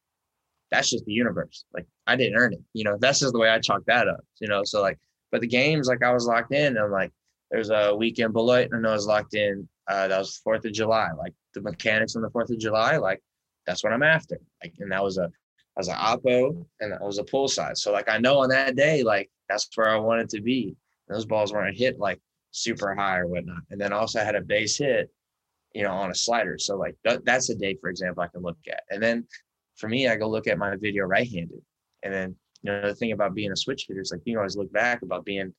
[0.74, 1.64] that's just the universe.
[1.72, 2.62] Like I didn't earn it.
[2.72, 4.24] You know, that's just the way I chalk that up.
[4.40, 4.98] You know, so like,
[5.30, 6.76] but the games, like I was locked in.
[6.76, 7.12] I'm like,
[7.50, 9.68] there's a weekend Beloit, and I was locked in.
[9.86, 11.10] Uh, that was Fourth of July.
[11.16, 13.22] Like the mechanics on the Fourth of July, like
[13.66, 14.38] that's what I'm after.
[14.62, 17.78] Like, and that was a, I was an oppo, and that was a pull side.
[17.78, 20.76] So like I know on that day, like that's where I wanted to be.
[21.08, 23.62] And those balls weren't hit like super high or whatnot.
[23.70, 25.10] And then also I had a base hit,
[25.74, 26.58] you know, on a slider.
[26.58, 28.82] So like th- that's a day, for example, I can look at.
[28.90, 29.26] And then
[29.76, 31.62] for me, I go look at my video right-handed,
[32.02, 34.56] and then you know the thing about being a switch hitter is like you always
[34.56, 35.52] look back about being,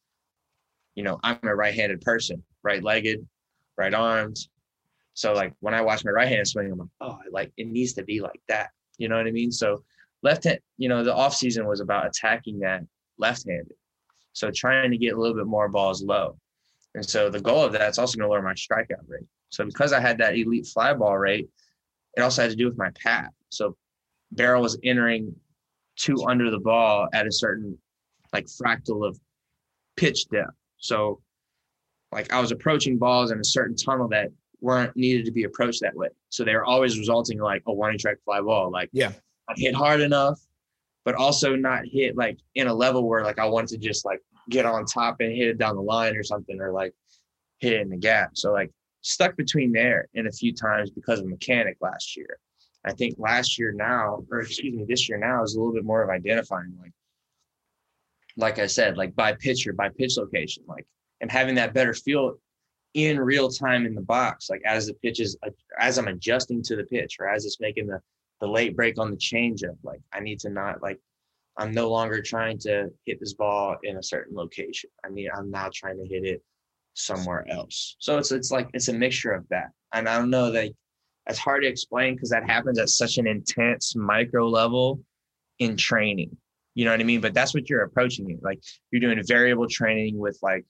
[0.95, 3.25] you know, I'm a right-handed person, right-legged,
[3.77, 4.49] right arms.
[5.13, 7.93] So like when I watch my right hand swing, I'm like, oh, like it needs
[7.93, 8.69] to be like that.
[8.97, 9.51] You know what I mean?
[9.51, 9.83] So
[10.23, 12.81] left hand, you know, the off season was about attacking that
[13.17, 13.75] left-handed.
[14.33, 16.37] So trying to get a little bit more balls low.
[16.95, 19.27] And so the goal of that is also going to lower my strikeout rate.
[19.49, 21.49] So because I had that elite fly ball rate,
[22.17, 23.31] it also had to do with my path.
[23.49, 23.77] So
[24.35, 25.35] barrel was entering
[25.95, 27.77] two under the ball at a certain
[28.33, 29.19] like fractal of
[29.95, 30.51] pitch depth.
[30.77, 31.21] So
[32.11, 34.29] like I was approaching balls in a certain tunnel that
[34.61, 36.09] weren't needed to be approached that way.
[36.29, 38.71] So they were always resulting in like a warning track fly ball.
[38.71, 39.11] Like yeah,
[39.49, 40.39] I hit hard enough,
[41.03, 44.21] but also not hit like in a level where like I wanted to just like
[44.49, 46.93] get on top and hit it down the line or something or like
[47.59, 48.31] hit it in the gap.
[48.33, 48.71] So like
[49.01, 52.39] stuck between there and a few times because of mechanic last year.
[52.85, 55.83] I think last year now, or excuse me, this year now is a little bit
[55.83, 56.91] more of identifying like,
[58.37, 60.85] like I said, like by pitcher, by pitch location, like,
[61.21, 62.35] and having that better feel
[62.93, 66.61] in real time in the box, like as the pitch is, uh, as I'm adjusting
[66.63, 67.99] to the pitch or as it's making the,
[68.39, 70.99] the late break on the changeup, like I need to not like,
[71.57, 74.89] I'm no longer trying to hit this ball in a certain location.
[75.05, 76.43] I mean, I'm now trying to hit it
[76.93, 77.95] somewhere else.
[77.99, 79.69] So it's it's like it's a mixture of that.
[79.93, 80.71] And I don't know that
[81.27, 85.01] it's hard to explain because that happens at such an intense micro level
[85.59, 86.35] in training.
[86.75, 87.21] You know what I mean?
[87.21, 88.43] But that's what you're approaching it.
[88.43, 88.61] Like
[88.91, 90.65] you're doing variable training with like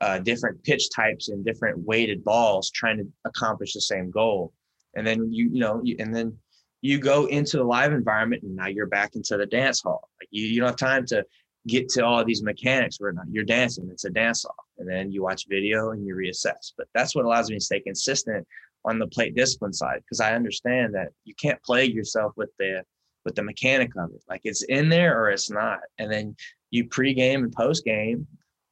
[0.00, 4.52] uh, different pitch types and different weighted balls, trying to accomplish the same goal.
[4.94, 6.38] And then you, you know, you, and then
[6.80, 10.08] you go into the live environment, and now you're back into the dance hall.
[10.20, 11.24] Like you, you don't have time to
[11.68, 13.88] get to all these mechanics where you're dancing.
[13.90, 16.72] It's a dance off, and then you watch video and you reassess.
[16.76, 18.46] But that's what allows me to stay consistent
[18.84, 22.82] on the plate discipline side because I understand that you can't plague yourself with the
[23.24, 24.22] with the mechanic of it.
[24.28, 25.80] Like it's in there or it's not.
[25.98, 26.36] And then
[26.70, 28.26] you pregame and postgame,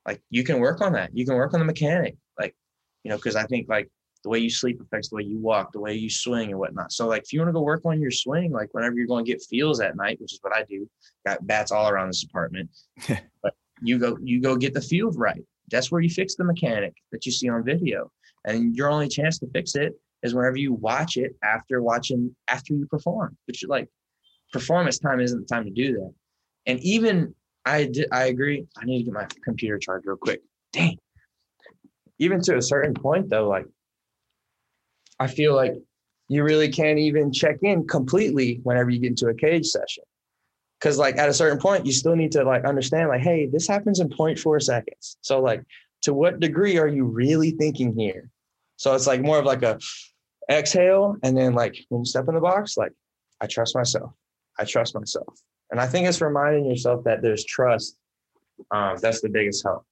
[0.06, 1.16] like you can work on that.
[1.16, 2.16] You can work on the mechanic.
[2.38, 2.54] Like,
[3.04, 3.88] you know, because I think like
[4.24, 6.92] the way you sleep affects the way you walk, the way you swing and whatnot.
[6.92, 9.24] So like if you want to go work on your swing, like whenever you're going
[9.24, 10.88] to get feels at night, which is what I do,
[11.26, 12.70] got bats all around this apartment.
[13.42, 15.42] but you go you go get the field right.
[15.70, 18.11] That's where you fix the mechanic that you see on video.
[18.45, 22.74] And your only chance to fix it is whenever you watch it after watching after
[22.74, 23.36] you perform.
[23.47, 23.88] Which like
[24.53, 26.12] performance time isn't the time to do that.
[26.66, 27.34] And even
[27.64, 28.66] I did I agree.
[28.76, 30.43] I need to get my computer charged real quick.
[30.72, 30.99] Dang.
[32.18, 33.66] Even to a certain point though, like
[35.18, 35.74] I feel like
[36.28, 40.05] you really can't even check in completely whenever you get into a cage session.
[40.80, 43.68] Cause like at a certain point, you still need to like understand, like, hey, this
[43.68, 45.18] happens in 0.4 seconds.
[45.20, 45.62] So like
[46.03, 48.30] to what degree are you really thinking here?
[48.76, 49.78] So it's like more of like a
[50.51, 51.16] exhale.
[51.22, 52.92] And then like when you step in the box, like
[53.40, 54.12] I trust myself.
[54.59, 55.28] I trust myself.
[55.70, 57.96] And I think it's reminding yourself that there's trust.
[58.70, 59.84] Um, that's the biggest help.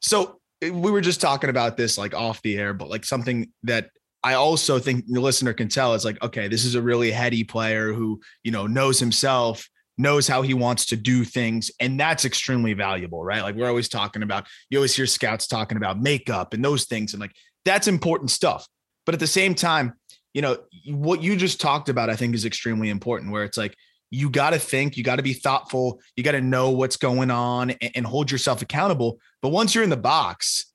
[0.00, 3.90] So we were just talking about this like off the air, but like something that
[4.22, 7.44] I also think the listener can tell is like, okay, this is a really heady
[7.44, 9.68] player who, you know, knows himself,
[10.00, 11.70] knows how he wants to do things.
[11.78, 13.42] And that's extremely valuable, right?
[13.42, 17.12] Like we're always talking about, you always hear scouts talking about makeup and those things.
[17.12, 17.34] And like
[17.64, 18.66] that's important stuff.
[19.06, 19.94] But at the same time,
[20.32, 23.76] you know, what you just talked about, I think is extremely important, where it's like,
[24.12, 27.30] you got to think, you got to be thoughtful, you got to know what's going
[27.30, 29.20] on and, and hold yourself accountable.
[29.40, 30.69] But once you're in the box,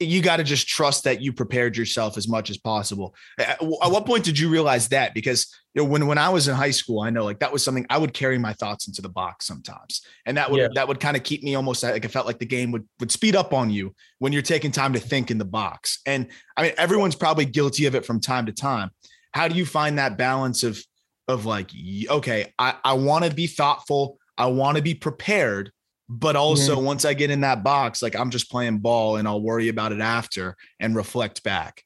[0.00, 3.14] you got to just trust that you prepared yourself as much as possible.
[3.38, 5.12] At, what point did you realize that?
[5.12, 7.62] Because you know, when when I was in high school, I know like that was
[7.62, 10.68] something I would carry my thoughts into the box sometimes, and that would yeah.
[10.74, 13.12] that would kind of keep me almost like it felt like the game would would
[13.12, 16.00] speed up on you when you're taking time to think in the box.
[16.06, 18.90] And I mean, everyone's probably guilty of it from time to time.
[19.32, 20.82] How do you find that balance of
[21.28, 21.70] of like,
[22.08, 25.72] okay, I I want to be thoughtful, I want to be prepared,
[26.12, 29.40] but also, once I get in that box, like I'm just playing ball and I'll
[29.40, 31.84] worry about it after and reflect back.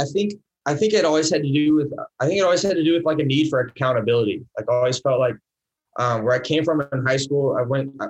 [0.00, 0.32] I think
[0.66, 2.94] I think it always had to do with I think it always had to do
[2.94, 4.44] with like a need for accountability.
[4.58, 5.36] Like I always felt like
[6.00, 8.06] um, where I came from in high school, I went I,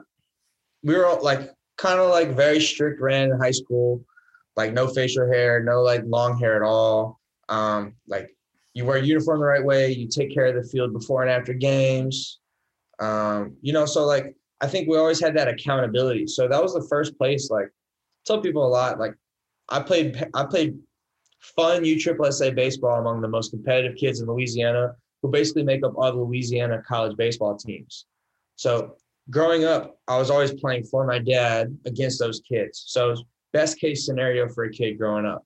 [0.82, 4.02] we were all like kind of like very strict ran in high school,
[4.56, 7.20] like no facial hair, no like long hair at all.
[7.50, 8.34] Um, like
[8.72, 11.52] you wear uniform the right way, you take care of the field before and after
[11.52, 12.38] games.
[12.98, 16.26] Um, you know, so like I think we always had that accountability.
[16.26, 17.50] So that was the first place.
[17.50, 17.70] Like, I
[18.26, 18.98] tell people a lot.
[18.98, 19.14] Like,
[19.68, 20.78] I played I played
[21.40, 25.84] fun U Triple SA baseball among the most competitive kids in Louisiana, who basically make
[25.84, 28.06] up all the Louisiana college baseball teams.
[28.56, 28.96] So
[29.30, 32.84] growing up, I was always playing for my dad against those kids.
[32.86, 33.14] So
[33.52, 35.44] best case scenario for a kid growing up.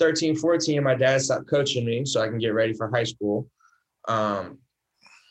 [0.00, 3.48] 13, 14, my dad stopped coaching me so I can get ready for high school.
[4.08, 4.58] Um,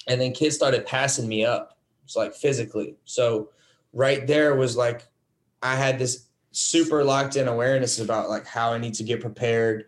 [0.07, 2.95] and then kids started passing me up it's like physically.
[3.05, 3.49] So
[3.93, 5.07] right there was like
[5.61, 9.85] I had this super locked in awareness about like how I need to get prepared.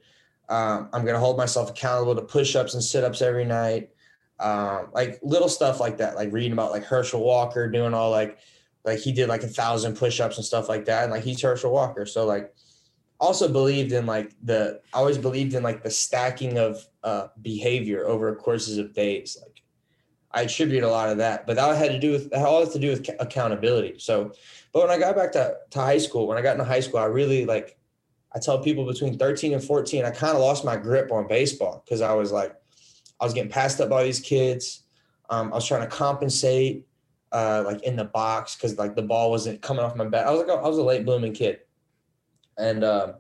[0.49, 3.89] Um, I'm gonna hold myself accountable to push-ups and sit-ups every night.
[4.39, 8.38] Um, like little stuff like that, like reading about like Herschel Walker doing all like
[8.84, 11.03] like he did like a thousand push-ups and stuff like that.
[11.03, 12.05] And like he's Herschel Walker.
[12.05, 12.53] So like
[13.20, 18.05] also believed in like the I always believed in like the stacking of uh behavior
[18.07, 19.38] over courses of days.
[19.41, 19.54] Like
[20.36, 22.79] I attribute a lot of that, but that had to do with all had to
[22.79, 23.95] do with accountability.
[23.99, 24.33] So,
[24.73, 26.99] but when I got back to, to high school, when I got into high school,
[26.99, 27.77] I really like,
[28.36, 31.81] I tell people between 13 and 14, I kind of lost my grip on baseball
[31.86, 32.53] because I was like,
[33.21, 34.83] I was getting passed up by these kids.
[35.29, 36.86] Um, I was trying to compensate,
[37.31, 40.27] uh, like in the box because like the ball wasn't coming off my bat.
[40.27, 41.59] I was like, I was a late blooming kid,
[42.57, 43.13] and um,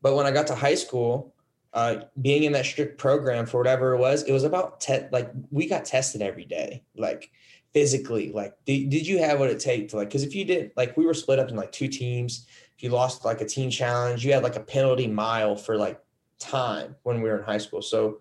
[0.00, 1.31] but when I got to high school,
[1.74, 5.30] uh, being in that strict program for whatever it was, it was about te- like
[5.50, 7.30] we got tested every day, like
[7.72, 8.30] physically.
[8.32, 10.08] Like, did, did you have what it take to like?
[10.08, 12.46] Because if you didn't, like, we were split up in like two teams.
[12.76, 16.00] If you lost like a team challenge, you had like a penalty mile for like
[16.38, 17.80] time when we were in high school.
[17.80, 18.20] So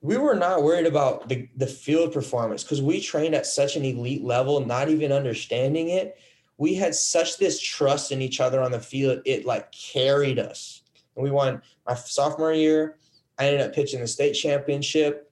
[0.00, 3.84] we were not worried about the, the field performance because we trained at such an
[3.84, 6.18] elite level, not even understanding it.
[6.56, 10.81] We had such this trust in each other on the field, it like carried us
[11.16, 12.98] and we won my sophomore year.
[13.38, 15.30] I ended up pitching the state championship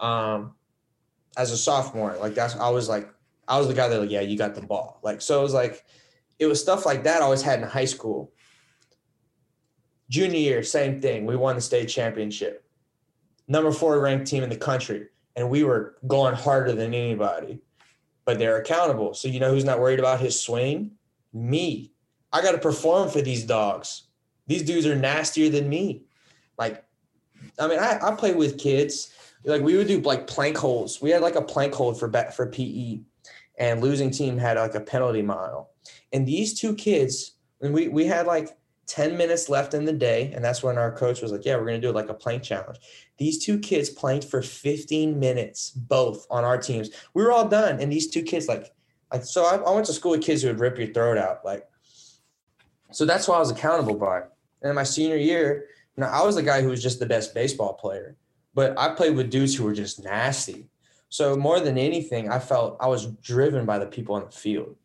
[0.00, 0.54] um,
[1.36, 2.16] as a sophomore.
[2.20, 3.08] Like that's I was like
[3.48, 5.00] I was the guy that like yeah you got the ball.
[5.02, 5.84] Like so it was like
[6.38, 8.32] it was stuff like that I always had in high school.
[10.08, 11.26] Junior year, same thing.
[11.26, 12.64] We won the state championship.
[13.48, 15.08] Number four ranked team in the country.
[15.34, 17.60] And we were going harder than anybody.
[18.24, 19.14] But they're accountable.
[19.14, 20.92] So you know who's not worried about his swing?
[21.32, 21.92] Me.
[22.32, 24.05] I got to perform for these dogs.
[24.46, 26.02] These dudes are nastier than me.
[26.58, 26.84] Like,
[27.58, 29.12] I mean, I, I play with kids.
[29.44, 31.00] Like we would do like plank holes.
[31.00, 33.00] We had like a plank hold for for PE,
[33.58, 35.70] and losing team had like a penalty mile.
[36.12, 40.32] And these two kids, and we we had like 10 minutes left in the day.
[40.34, 42.78] And that's when our coach was like, Yeah, we're gonna do like a plank challenge.
[43.18, 46.90] These two kids planked for 15 minutes, both on our teams.
[47.14, 47.80] We were all done.
[47.80, 48.72] And these two kids, like,
[49.12, 51.44] like so I, I went to school with kids who would rip your throat out.
[51.44, 51.66] Like,
[52.92, 54.22] so that's why I was accountable by.
[54.62, 57.34] And my senior year, you know, I was the guy who was just the best
[57.34, 58.16] baseball player,
[58.54, 60.68] but I played with dudes who were just nasty.
[61.08, 64.76] So more than anything, I felt I was driven by the people on the field.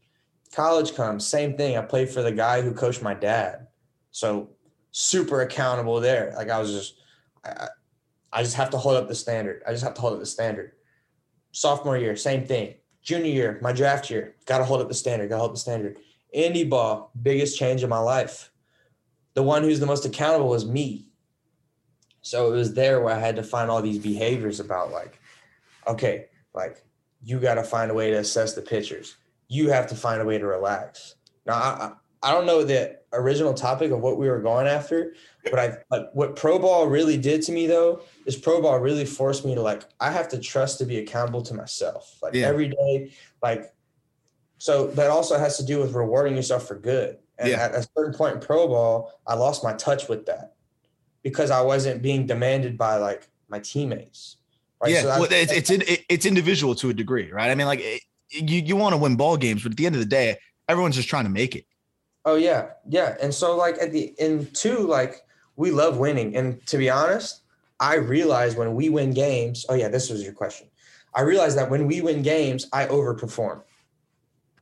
[0.54, 1.78] College comes, same thing.
[1.78, 3.68] I played for the guy who coached my dad.
[4.12, 4.50] So
[4.92, 6.34] super accountable there.
[6.36, 6.96] Like I was just,
[7.44, 7.68] I,
[8.34, 9.64] I just have to hold up the standard.
[9.68, 10.74] I just have to hold up the standard.
[11.52, 12.76] Sophomore year, same thing.
[13.02, 15.30] Junior year, my draft year, got to hold up the standard.
[15.30, 15.98] Got to hold up the standard.
[16.36, 18.51] Indie ball, biggest change in my life
[19.34, 21.08] the one who's the most accountable was me.
[22.22, 25.20] So it was there where I had to find all these behaviors about like,
[25.88, 26.84] okay, like
[27.24, 29.18] you got to find a way to assess the pitchers.
[29.48, 31.16] You have to find a way to relax.
[31.46, 31.92] Now, I,
[32.24, 36.08] I don't know the original topic of what we were going after, but I like
[36.14, 39.62] what pro ball really did to me though is pro ball really forced me to
[39.62, 42.20] like I have to trust to be accountable to myself.
[42.22, 42.48] Like Yeah.
[42.48, 43.12] every day,
[43.42, 43.74] like
[44.60, 47.18] so that also has to do with rewarding yourself for good.
[47.42, 47.64] And Yeah.
[47.64, 50.54] at a certain point in pro ball, I lost my touch with that
[51.24, 54.38] because I wasn't being demanded by like my teammates.
[54.82, 54.94] Right.
[54.94, 57.50] yeah, So well, it's it's in, it's individual to a degree, right?
[57.52, 59.96] I mean, like it, you you want to win ball games, but at the end
[59.96, 60.38] of the day,
[60.70, 61.66] everyone's just trying to make it.
[62.26, 63.16] Oh yeah, yeah.
[63.22, 65.24] And so like at the in two, like
[65.56, 66.36] we love winning.
[66.36, 67.42] And to be honest,
[67.80, 69.66] I realize when we win games.
[69.68, 70.68] Oh yeah, this was your question.
[71.14, 73.64] I realized that when we win games, I overperform.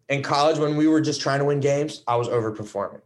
[0.10, 3.02] In college, when we were just trying to win games, I was overperforming.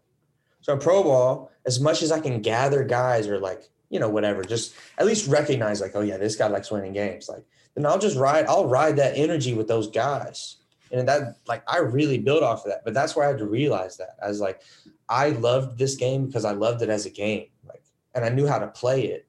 [0.62, 4.10] So in pro ball, as much as I can gather guys or like you know
[4.10, 7.30] whatever, just at least recognize like oh yeah, this guy likes winning games.
[7.30, 7.46] Like
[7.76, 8.46] then I'll just ride.
[8.48, 10.58] I'll ride that energy with those guys
[10.94, 12.86] and that like I really built off of that.
[12.86, 14.62] But that's where I had to realize that I was like,
[15.10, 17.84] I loved this game because I loved it as a game, like,
[18.16, 19.28] and I knew how to play it.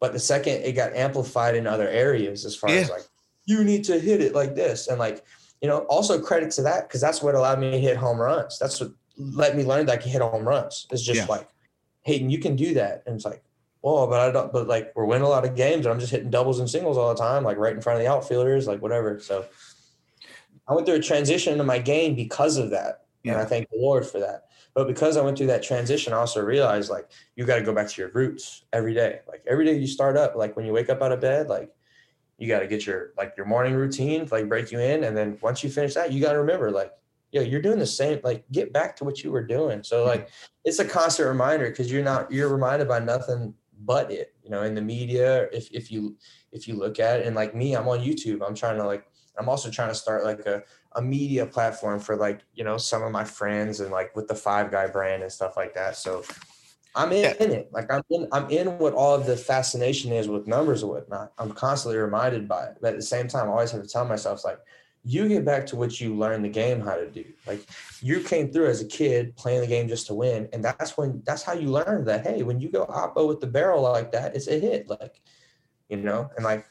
[0.00, 3.02] But the second it got amplified in other areas, as far as like
[3.46, 5.24] you need to hit it like this, and like
[5.60, 8.58] you know, also credit to that because that's what allowed me to hit home runs.
[8.58, 10.86] That's what let me learn that I can hit home runs.
[10.90, 11.26] It's just Yeah.
[11.26, 11.48] like,
[12.02, 13.42] Hayden, you can do that, and it's like.
[13.80, 14.52] Well, but I don't.
[14.52, 16.98] But like, we're winning a lot of games, and I'm just hitting doubles and singles
[16.98, 19.20] all the time, like right in front of the outfielders, like whatever.
[19.20, 19.44] So,
[20.66, 23.04] I went through a transition into my game because of that.
[23.24, 24.44] And I thank the Lord for that.
[24.74, 27.74] But because I went through that transition, I also realized like you got to go
[27.74, 29.20] back to your roots every day.
[29.28, 31.70] Like every day you start up, like when you wake up out of bed, like
[32.38, 35.04] you got to get your like your morning routine, like break you in.
[35.04, 36.92] And then once you finish that, you got to remember like,
[37.32, 39.82] yeah, you're doing the same, like get back to what you were doing.
[39.82, 40.30] So like
[40.64, 44.62] it's a constant reminder because you're not you're reminded by nothing but it, you know,
[44.62, 46.16] in the media, if if you
[46.52, 47.26] if you look at it.
[47.26, 48.46] And like me, I'm on YouTube.
[48.46, 49.06] I'm trying to like
[49.38, 50.62] I'm also trying to start like a
[50.92, 54.34] a media platform for like you know some of my friends and like with the
[54.34, 56.24] five guy brand and stuff like that so
[56.94, 57.34] i'm in, Yeah.
[57.40, 57.68] in it.
[57.72, 61.32] Like i'm in i'm in what all of the fascination is with numbers and whatnot.
[61.38, 62.76] I'm constantly reminded by it.
[62.80, 64.58] But at the same time i always have to tell myself like
[65.04, 67.24] you get back to what you learned the game how to do.
[67.46, 67.64] Like
[68.02, 71.22] you came through as a kid playing the game just to win and that's when
[71.24, 74.34] that's how you learn that hey when you go oppo with the barrel like that
[74.34, 75.20] it's a hit like
[75.88, 76.28] you know?
[76.36, 76.66] And like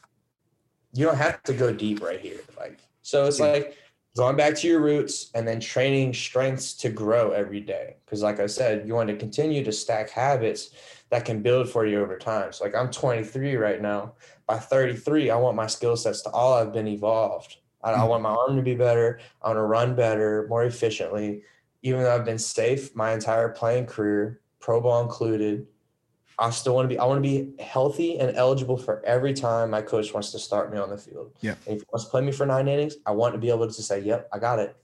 [0.92, 3.76] you don't have to go deep right here like so it's like
[4.16, 7.96] going back to your roots and then training strengths to grow every day.
[8.04, 10.70] Because like i said you want to continue to stack habits
[11.10, 12.52] that can build for you over time.
[12.52, 14.14] So like i'm 23 right now.
[14.46, 17.58] By 33 i want my skill sets to all have been evolved.
[17.82, 18.08] I, I hmm.
[18.08, 19.20] want my arm to be better.
[19.42, 21.42] I want to run better more efficiently.
[21.82, 25.66] Even though i've been safe my entire playing career pro ball included
[26.38, 29.70] I still want to be I want to be healthy and eligible for every time
[29.70, 31.32] my coach wants to start me on the field.
[31.40, 31.56] Yeah.
[31.66, 33.66] And if he wants to play me for nine innings, I want to be able
[33.66, 34.76] to say, Yep, I got it.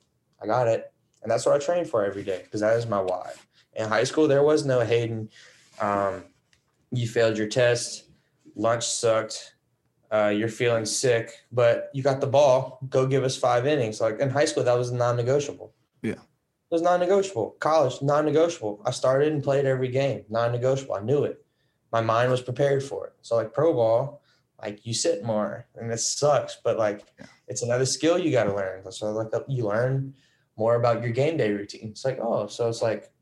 [0.42, 0.92] I got it.
[1.22, 3.32] And that's what I train for every day because that is my why.
[3.74, 5.30] In high school, there was no Hayden.
[5.80, 6.24] Um,
[6.90, 8.04] you failed your test,
[8.54, 9.54] lunch sucked,
[10.12, 12.78] uh, you're feeling sick, but you got the ball.
[12.88, 14.00] Go give us five innings.
[14.00, 15.72] Like in high school, that was non-negotiable.
[16.02, 16.12] Yeah.
[16.12, 17.56] It was non-negotiable.
[17.58, 18.82] College, non-negotiable.
[18.84, 20.94] I started and played every game, non-negotiable.
[20.94, 21.43] I knew it.
[21.94, 23.12] My mind was prepared for it.
[23.22, 24.20] So like pro ball,
[24.60, 27.26] like you sit more, and it sucks, but like Yeah.
[27.46, 28.90] it's another skill you got to learn.
[28.90, 30.12] So like uh, you learn
[30.56, 31.90] more about your game day routine.
[31.90, 33.12] It's like oh, so it's like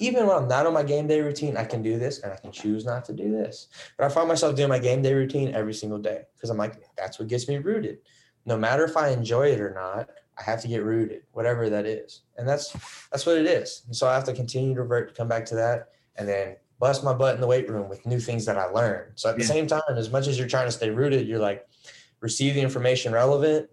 [0.00, 2.36] even when I'm not on my game day routine, I can do this and I
[2.36, 3.68] can choose not to do this.
[3.96, 6.74] But I find myself doing my game day routine every single day because I'm like,
[6.98, 8.00] that's what gets me rooted.
[8.44, 11.86] No matter if I enjoy it or not, I have to get rooted, whatever that
[11.86, 12.20] is.
[12.36, 12.70] And that's
[13.10, 13.82] that's what it is.
[13.86, 17.04] And so I have to continue to revert, come back to that, and then bust
[17.04, 19.12] my butt in the weight room with new things that I learned.
[19.14, 19.48] So at the Yeah.
[19.48, 21.68] same time, as much as you're trying to stay rooted, you're like,
[22.20, 23.70] receive the information relevant,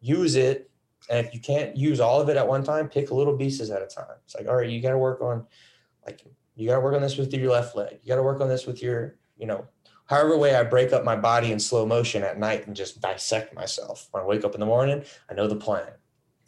[0.00, 0.70] use it,
[1.08, 3.82] and if you can't use all of it at one time, pick little pieces at
[3.82, 4.16] a time.
[4.24, 5.46] It's like, all right, you got to work on,
[6.06, 6.22] like,
[6.54, 7.98] you got to work on this with your left leg.
[8.02, 9.66] You got to work on this with your, you know,
[10.04, 13.54] however way I break up my body in slow motion at night and just dissect
[13.54, 14.08] myself.
[14.10, 15.88] When I wake up in the morning, I know the plan.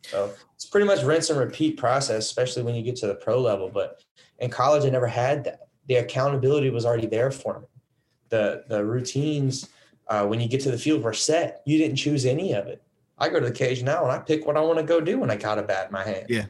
[0.02, 3.40] So it's pretty much rinse and repeat process, especially when you get to the pro
[3.40, 3.70] level.
[3.72, 4.02] But
[4.38, 5.61] in college, I never had that.
[5.88, 7.66] The accountability was already there for me.
[8.28, 9.68] The the routines
[10.08, 11.62] uh, when you get to the field were set.
[11.66, 12.82] You didn't choose any of it.
[13.18, 15.18] I go to the cage now and I pick what I want to go do
[15.18, 16.26] when I got a bat in my hand.
[16.28, 16.46] Yeah.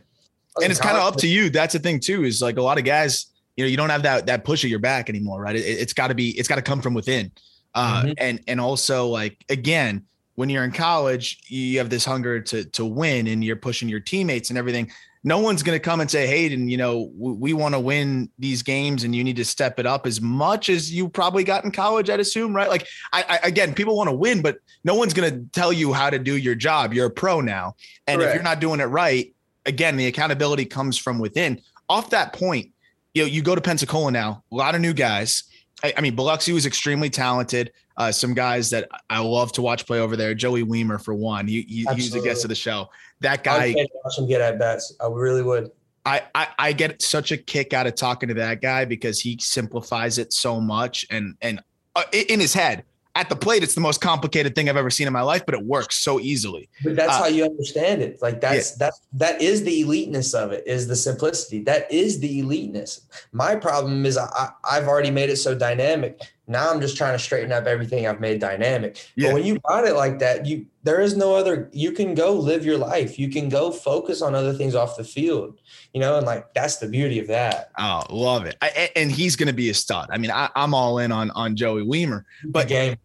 [0.60, 1.50] And it's kind of up to you.
[1.50, 2.24] That's the thing too.
[2.24, 3.26] Is like a lot of guys,
[3.56, 5.56] you know, you don't have that that push at your back anymore, right?
[5.56, 7.32] It, it's got to be, it's got to come from within.
[7.74, 8.14] Uh, Mhm.
[8.18, 10.04] And and also like again,
[10.34, 14.00] when you're in college, you have this hunger to to win, and you're pushing your
[14.00, 14.90] teammates and everything.
[15.24, 18.28] No one's going to come and say, Hayden, you know, we, we want to win
[18.38, 21.64] these games and you need to step it up as much as you probably got
[21.64, 22.68] in college, I'd assume, right?
[22.68, 25.92] Like, I, I again, people want to win, but no one's going to tell you
[25.92, 26.92] how to do your job.
[26.92, 27.76] You're a pro now.
[28.06, 28.30] And Correct.
[28.30, 29.32] if you're not doing it right,
[29.64, 31.60] again, the accountability comes from within.
[31.88, 32.70] Off that point,
[33.14, 35.44] you know, you go to Pensacola now, a lot of new guys.
[35.84, 37.72] I, I mean, Biloxi was extremely talented.
[37.96, 40.34] Uh, some guys that I love to watch play over there.
[40.34, 42.90] Joey Wiemer, for one, he, he he's a guest of the show.
[43.20, 43.74] That guy,
[44.04, 44.94] watch him get at bats.
[45.00, 45.70] I really would.
[46.04, 49.38] I, I, I get such a kick out of talking to that guy because he
[49.40, 51.62] simplifies it so much and and
[51.94, 52.84] uh, in his head
[53.14, 55.54] at the plate, it's the most complicated thing I've ever seen in my life, but
[55.54, 56.68] it works so easily.
[56.82, 58.22] But that's uh, how you understand it.
[58.22, 58.76] Like that's yeah.
[58.78, 61.62] that's that is the eliteness of it, is the simplicity.
[61.62, 63.02] That is the eliteness.
[63.32, 66.20] My problem is I, I've already made it so dynamic.
[66.48, 69.08] Now I'm just trying to straighten up everything I've made dynamic.
[69.14, 69.28] Yeah.
[69.28, 71.70] But when you got it like that, you there is no other.
[71.72, 73.18] You can go live your life.
[73.18, 75.60] You can go focus on other things off the field.
[75.92, 77.70] You know, and like that's the beauty of that.
[77.78, 78.56] Oh, love it.
[78.60, 80.08] I, and he's going to be a stud.
[80.10, 82.96] I mean, I, am all in on on Joey Wiemer, but game,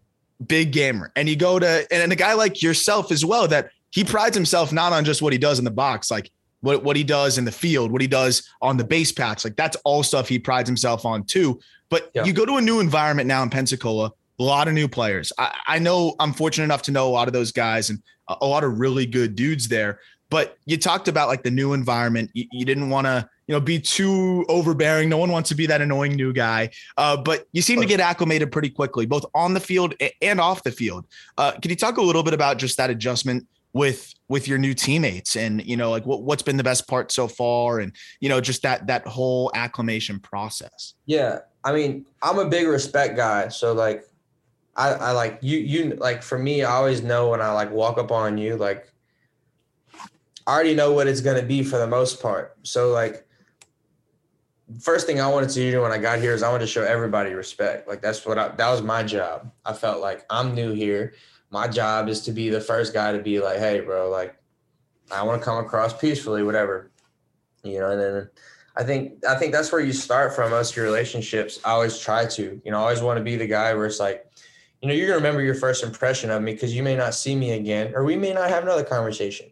[0.46, 1.12] big gamer.
[1.16, 4.72] And you go to and a guy like yourself as well that he prides himself
[4.72, 6.30] not on just what he does in the box, like
[6.60, 9.44] what, what he does in the field, what he does on the base patch.
[9.44, 11.60] Like that's all stuff he prides himself on too.
[11.90, 12.24] But yeah.
[12.24, 15.32] you go to a new environment now in Pensacola, a lot of new players.
[15.38, 18.36] I, I know I'm fortunate enough to know a lot of those guys and a,
[18.42, 20.00] a lot of really good dudes there.
[20.30, 22.30] But you talked about like the new environment.
[22.34, 25.08] You, you didn't want to, you know, be too overbearing.
[25.08, 26.70] No one wants to be that annoying new guy.
[26.98, 30.62] Uh, but you seem to get acclimated pretty quickly, both on the field and off
[30.64, 31.06] the field.
[31.38, 34.74] Uh, can you talk a little bit about just that adjustment with with your new
[34.74, 38.28] teammates and you know like what, what's been the best part so far and you
[38.28, 43.48] know just that that whole acclimation process yeah i mean i'm a big respect guy
[43.48, 44.04] so like
[44.76, 47.98] i i like you you like for me i always know when i like walk
[47.98, 48.92] up on you like
[50.48, 52.56] I already know what it's going to be for the most part.
[52.62, 53.26] So like
[54.80, 56.82] first thing I wanted to do when I got here is I wanted to show
[56.82, 57.86] everybody respect.
[57.86, 59.52] Like that's what I, that was my job.
[59.66, 61.12] I felt like I'm new here.
[61.50, 64.36] My job is to be the first guy to be like, Hey bro, like
[65.10, 66.90] I want to come across peacefully, whatever,
[67.62, 68.30] you know, and then
[68.76, 71.58] I think, I think that's where you start from most your relationships.
[71.64, 73.98] I always try to, you know, I always want to be the guy where it's
[73.98, 74.30] like,
[74.82, 77.34] you know, you're to remember your first impression of me because you may not see
[77.34, 79.50] me again, or we may not have another conversation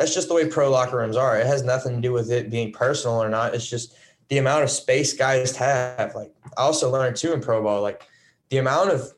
[0.00, 1.38] that's just the way pro locker rooms are.
[1.38, 3.54] It has nothing to do with it being personal or not.
[3.54, 3.94] It's just
[4.28, 6.14] the amount of space guys have.
[6.14, 8.02] Like I also learned too in pro ball, like
[8.48, 9.12] the amount of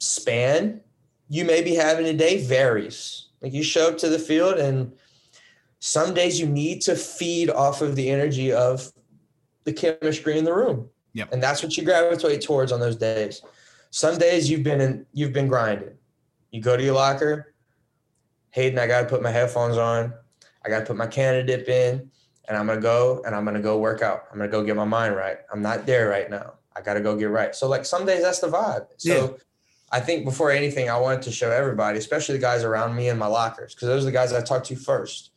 [0.00, 0.80] span
[1.30, 3.28] you may be having a day varies.
[3.40, 4.92] Like you show up to the field and
[5.78, 8.92] some days you need to feed off of the energy of
[9.64, 10.90] the chemistry in the room.
[11.14, 11.32] Yep.
[11.32, 13.42] And that's what you gravitate towards on those days.
[13.90, 15.94] Some days you've been in, you've been grinding.
[16.50, 17.54] You go to your locker,
[18.50, 20.12] Hayden, I got to put my headphones on.
[20.64, 22.10] I got to put my Canada dip in
[22.48, 24.24] and I'm to go and I'm to go work out.
[24.32, 25.38] I'm to go get my mind right.
[25.52, 26.54] I'm not there right now.
[26.74, 27.54] I got to go get right.
[27.54, 28.86] So like some days that's the vibe.
[28.96, 29.42] So yeah.
[29.92, 33.18] I think before anything, I wanted to show everybody, especially the guys around me in
[33.18, 35.30] my lockers, because those are the guys I talked to first.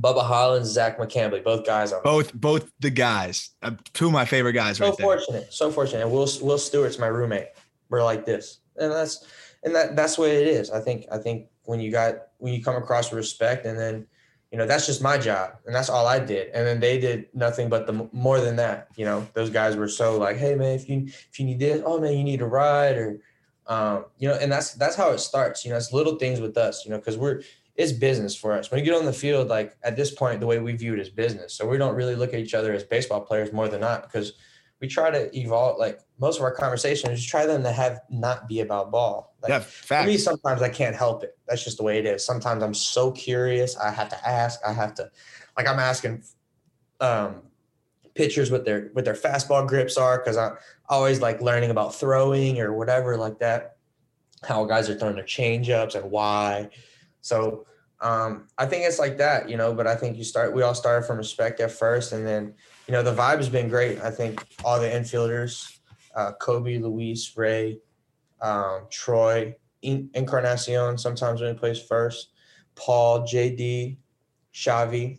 [0.00, 4.24] Bubba Hollins, Zach McCambley, both guys are both both the guys, uh, two of my
[4.24, 4.76] favorite guys.
[4.76, 5.50] So right fortunate, there.
[5.50, 6.02] so fortunate.
[6.02, 7.48] And Will Will Stewart's my roommate.
[7.88, 9.26] We're like this, and that's
[9.64, 10.70] and that that's what it is.
[10.70, 14.06] I think I think when you got when you come across respect and then
[14.50, 17.26] you know that's just my job and that's all i did and then they did
[17.34, 20.74] nothing but the more than that you know those guys were so like hey man
[20.74, 23.20] if you if you need this oh man you need a ride or
[23.68, 26.56] um, you know and that's that's how it starts you know it's little things with
[26.56, 27.42] us you know because we're
[27.78, 28.70] it's business for us.
[28.70, 30.98] When you get on the field like at this point the way we view it
[30.98, 31.54] is business.
[31.54, 34.32] So we don't really look at each other as baseball players more than not because
[34.80, 38.60] we try to evolve like most of our conversations try them to have not be
[38.60, 39.36] about ball.
[39.40, 40.04] Like, yeah fact.
[40.04, 41.38] for me sometimes i can't help it.
[41.46, 42.26] That's just the way it is.
[42.26, 45.08] Sometimes i'm so curious i have to ask i have to
[45.56, 46.24] like i'm asking
[47.00, 47.42] um
[48.18, 50.50] pitchers what their what their fastball grips are because i
[50.88, 53.76] always like learning about throwing or whatever like that
[54.42, 56.68] how guys are throwing their change ups and why
[57.20, 57.64] so
[58.00, 60.74] um, I think it's like that, you know, but I think you start, we all
[60.74, 62.12] started from respect at first.
[62.12, 62.54] And then,
[62.86, 64.00] you know, the vibe has been great.
[64.00, 65.78] I think all the infielders,
[66.14, 67.80] uh, Kobe, Luis, Ray,
[68.40, 72.30] um, Troy, Encarnacion, sometimes when he plays first,
[72.76, 73.96] Paul, JD,
[74.54, 75.18] Xavi.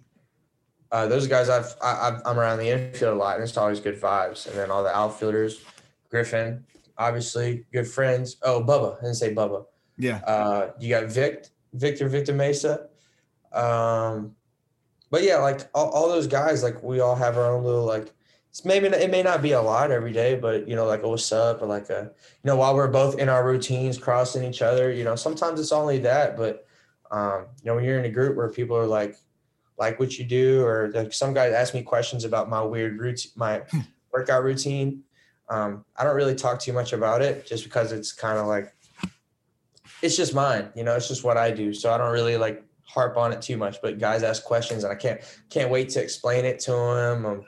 [0.92, 4.02] Uh, those guys I've, I, I'm around the infield a lot and it's always good
[4.02, 4.48] vibes.
[4.48, 5.62] And then all the outfielders,
[6.10, 6.66] Griffin,
[6.98, 8.38] obviously good friends.
[8.42, 9.66] Oh, Bubba, I didn't say Bubba.
[9.98, 10.18] Yeah.
[10.26, 12.88] Uh, you got Vic, Victor Victor Mesa.
[13.52, 14.36] Um,
[15.12, 18.12] but yeah, like all, all those guys, like we all have our own little like.
[18.50, 21.08] It's maybe it may not be a lot every day, but you know, like a
[21.08, 22.12] what's up, or like a
[22.44, 24.92] you know, while we're both in our routines, crossing each other.
[24.92, 26.66] You know, sometimes it's only that, but
[27.12, 29.18] um, you know, when you're in a group where people are like
[29.80, 33.32] like what you do, or like some guys ask me questions about my weird routine,
[33.36, 33.62] my
[34.14, 35.04] workout routine.
[35.48, 38.76] Um, I don't really talk too much about it just because it's kind of like
[40.02, 41.74] it's just mine, you know, it's just what I do.
[41.74, 43.82] So I don't really like harp on it too much.
[43.82, 47.26] But guys ask questions, and I can't can't wait to explain it to them.
[47.26, 47.46] Um,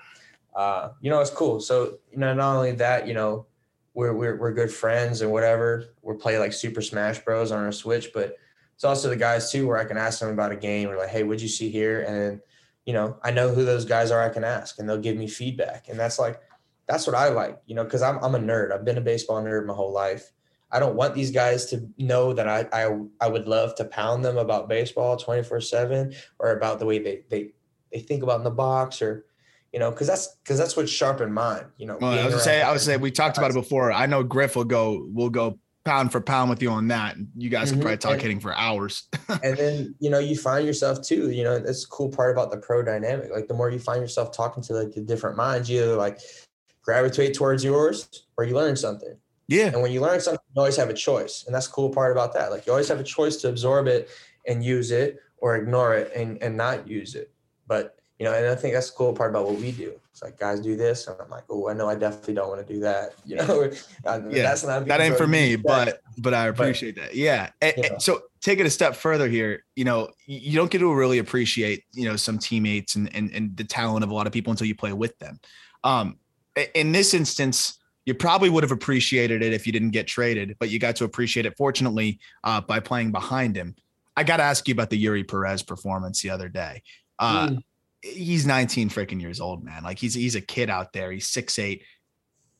[0.56, 1.60] uh, you know, it's cool.
[1.60, 3.46] So you know, not only that, you know,
[3.94, 5.94] we're we're we're good friends and whatever.
[6.02, 8.38] We're play like Super Smash Bros on our Switch, but
[8.82, 11.10] it's also the guys too where I can ask them about a game or like,
[11.10, 12.02] hey, what'd you see here?
[12.02, 12.42] And
[12.84, 14.24] you know, I know who those guys are.
[14.24, 16.42] I can ask, and they'll give me feedback, and that's like
[16.88, 18.74] that's what I like, you know, because I'm I'm a nerd.
[18.74, 20.32] I've been a baseball nerd my whole life.
[20.72, 24.26] I don't want these guys to know that I I, I would love to pound
[24.26, 27.52] them about baseball 24/7 or about the way they they
[27.94, 29.28] they think about in the box or
[29.72, 31.66] you know, because that's because that's what sharpened mine.
[31.78, 33.92] You know, well, I was say I would say we talked about it before.
[33.92, 37.16] I know Griff will go will go pound for pound with you on that.
[37.36, 37.76] You guys mm-hmm.
[37.76, 39.08] can probably talk and, hitting for hours.
[39.44, 41.32] and then you know you find yourself too.
[41.32, 43.32] You know, that's cool part about the pro dynamic.
[43.32, 46.20] Like the more you find yourself talking to like the different minds, you either like
[46.84, 49.16] gravitate towards yours or you learn something.
[49.48, 49.68] Yeah.
[49.68, 51.44] And when you learn something, you always have a choice.
[51.46, 52.52] And that's the cool part about that.
[52.52, 54.10] Like you always have a choice to absorb it
[54.48, 57.32] and use it or ignore it and, and not use it.
[57.68, 60.00] But you know, and I think that's the cool part about what we do.
[60.12, 62.68] It's like guys do this, and I'm like, oh, I know I definitely don't want
[62.68, 63.16] to do that.
[63.26, 63.64] You know,
[64.30, 67.16] yeah, that's not that ain't for me, but but I appreciate but, that.
[67.16, 67.50] Yeah.
[67.64, 67.98] And, yeah.
[67.98, 69.64] so take it a step further here.
[69.76, 73.58] You know, you don't get to really appreciate you know some teammates and and, and
[73.58, 75.40] the talent of a lot of people until you play with them.
[75.84, 76.20] Um,
[76.76, 80.70] in this instance, you probably would have appreciated it if you didn't get traded, but
[80.70, 83.76] you got to appreciate it, fortunately, uh, by playing behind him.
[84.16, 86.84] I got to ask you about the Eury Perez performance the other day.
[87.18, 87.64] Uh, mm.
[88.02, 89.84] He's 19 freaking years old, man.
[89.84, 91.12] Like he's he's a kid out there.
[91.12, 91.84] He's six eight.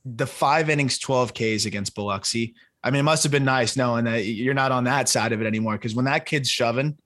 [0.06, 2.56] The five innings, 12 Ks against Biloxi.
[2.84, 5.42] I mean, it must have been nice knowing that you're not on that side of
[5.42, 5.74] it anymore.
[5.74, 6.98] Because when that kid's shoving,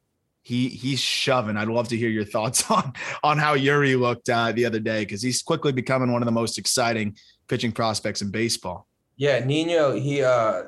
[0.42, 1.58] he he's shoving.
[1.58, 5.02] I'd love to hear your thoughts on on how Eury looked uh, the other day
[5.04, 7.18] because he's quickly becoming one of the most exciting
[7.48, 8.88] pitching prospects in baseball.
[9.18, 9.96] Yeah, Nino.
[9.96, 10.64] He, uh,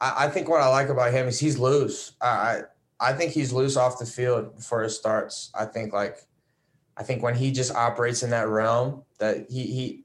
[0.00, 2.12] I, I think what I like about him is he's loose.
[2.20, 2.62] I
[3.00, 5.50] I think he's loose off the field before his starts.
[5.54, 6.18] I think like,
[6.96, 10.04] I think when he just operates in that realm, that he he,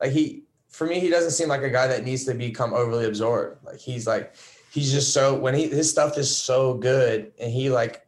[0.00, 3.06] like he for me he doesn't seem like a guy that needs to become overly
[3.06, 3.64] absorbed.
[3.64, 4.34] Like he's like
[4.70, 8.06] he's just so when he his stuff is so good and he like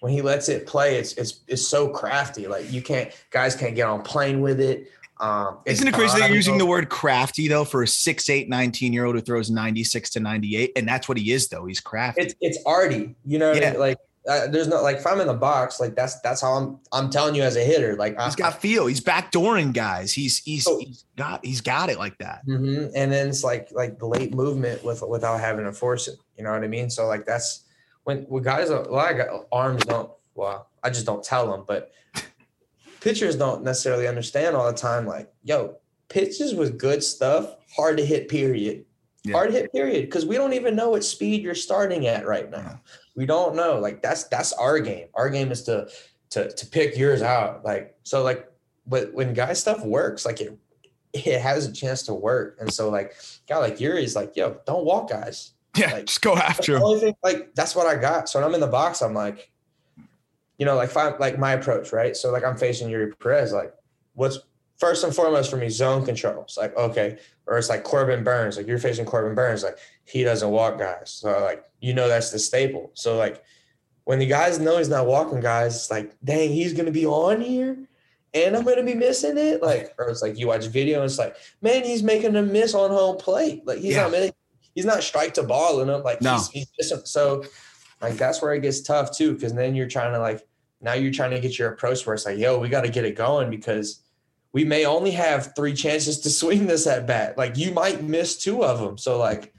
[0.00, 2.46] when he lets it play, it's it's it's so crafty.
[2.46, 4.88] Like you can't guys can't get on plane with it.
[5.20, 8.48] Um, Isn't it crazy that you're using the word crafty though for a six, eight,
[8.48, 10.72] 19 year old who throws 96 to 98?
[10.74, 11.66] And that's what he is though.
[11.66, 12.22] He's crafty.
[12.22, 13.14] It's it's arty.
[13.24, 13.68] You know, yeah.
[13.68, 13.80] I mean?
[13.80, 13.98] like
[14.28, 17.10] uh, there's no like if I'm in the box, like that's that's how I'm I'm
[17.10, 17.96] telling you as a hitter.
[17.96, 18.86] Like he's I, got feel.
[18.86, 20.12] He's backdooring guys.
[20.12, 22.46] He's he's so, he's got he's got it like that.
[22.46, 22.92] Mm-hmm.
[22.94, 26.18] And then it's like like the late movement with without having to force it.
[26.36, 26.88] You know what I mean?
[26.88, 27.64] So like that's
[28.04, 31.92] when when guys a lot of arms don't well, I just don't tell them, but
[33.00, 35.06] pitchers don't necessarily understand all the time.
[35.06, 35.76] Like, yo,
[36.08, 38.28] pitches with good stuff, hard to hit.
[38.28, 38.84] Period.
[39.24, 39.32] Yeah.
[39.32, 39.72] Hard hit.
[39.72, 40.06] Period.
[40.06, 42.80] Because we don't even know what speed you're starting at right now.
[43.14, 43.78] We don't know.
[43.78, 45.08] Like that's that's our game.
[45.14, 45.88] Our game is to
[46.30, 47.64] to to pick yours out.
[47.64, 48.48] Like so like
[48.86, 50.58] but when guy stuff works, like it
[51.12, 52.56] it has a chance to work.
[52.60, 53.14] And so like
[53.48, 55.52] guy like Eury's like, yo, don't walk guys.
[55.76, 57.00] Yeah, like, just go after him.
[57.00, 58.28] Thing, like that's what I got.
[58.28, 59.50] So when I'm in the box, I'm like,
[60.58, 62.16] you know, like five, like my approach, right?
[62.16, 63.74] So like I'm facing Eury Perez, like
[64.14, 64.38] what's
[64.78, 66.42] first and foremost for me, zone control.
[66.42, 70.24] It's like, okay, or it's like Corbin Burnes, like you're facing Corbin Burnes, like he
[70.24, 71.10] doesn't walk guys.
[71.10, 72.90] So like you know that's the staple.
[72.94, 73.42] So like
[74.04, 77.40] when the guys know he's not walking guys, it's like, dang, he's gonna be on
[77.40, 77.78] here
[78.34, 79.62] and I'm gonna be missing it.
[79.62, 82.74] Like, or it's like you watch video and it's like, man, he's making a miss
[82.74, 83.66] on home plate.
[83.66, 84.08] Like he's yeah.
[84.08, 84.30] not
[84.74, 86.02] he's not strike to ball him.
[86.02, 86.34] Like no.
[86.34, 87.02] he's, he's missing.
[87.04, 87.44] So
[88.00, 90.46] like that's where it gets tough too, because then you're trying to like
[90.80, 93.04] now you're trying to get your approach where it's like, yo, we got to get
[93.04, 94.02] it going because
[94.52, 97.38] we may only have three chances to swing this at bat.
[97.38, 98.98] Like you might miss two of them.
[98.98, 99.51] So like,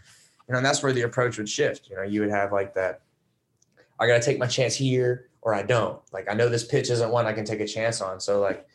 [0.54, 1.90] you know, and that's where the approach would shift.
[1.90, 3.02] You know, you would have like that.
[4.00, 6.00] I got to take my chance here or I don't.
[6.12, 8.20] Like I know this pitch isn't one I can take a chance on.
[8.20, 8.68] So like,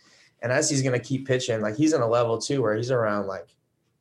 [0.42, 3.28] and as he's gonna keep pitching, like he's in a level too where he's around
[3.28, 3.46] like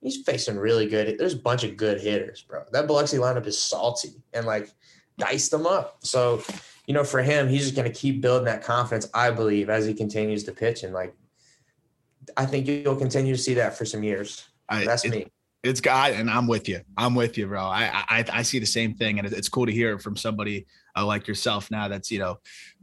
[0.01, 1.19] he's facing really good.
[1.19, 2.63] There's a bunch of good hitters, bro.
[2.71, 4.71] That Biloxi lineup is salty and like
[5.19, 5.97] diced them up.
[5.99, 6.41] So,
[6.87, 9.93] you know, for him, he's just gonna keep building that confidence, I believe, as he
[9.93, 10.81] continues to pitch.
[10.81, 11.13] And like
[12.35, 14.47] I think you'll continue to see that for some years.
[14.67, 15.27] I, That's it, me.
[15.67, 16.81] It's God, and I'm with you.
[16.97, 17.63] I'm with you, bro.
[17.63, 20.65] I I, I see the same thing, and it's cool to hear from somebody
[20.97, 22.39] uh, like yourself now that's you know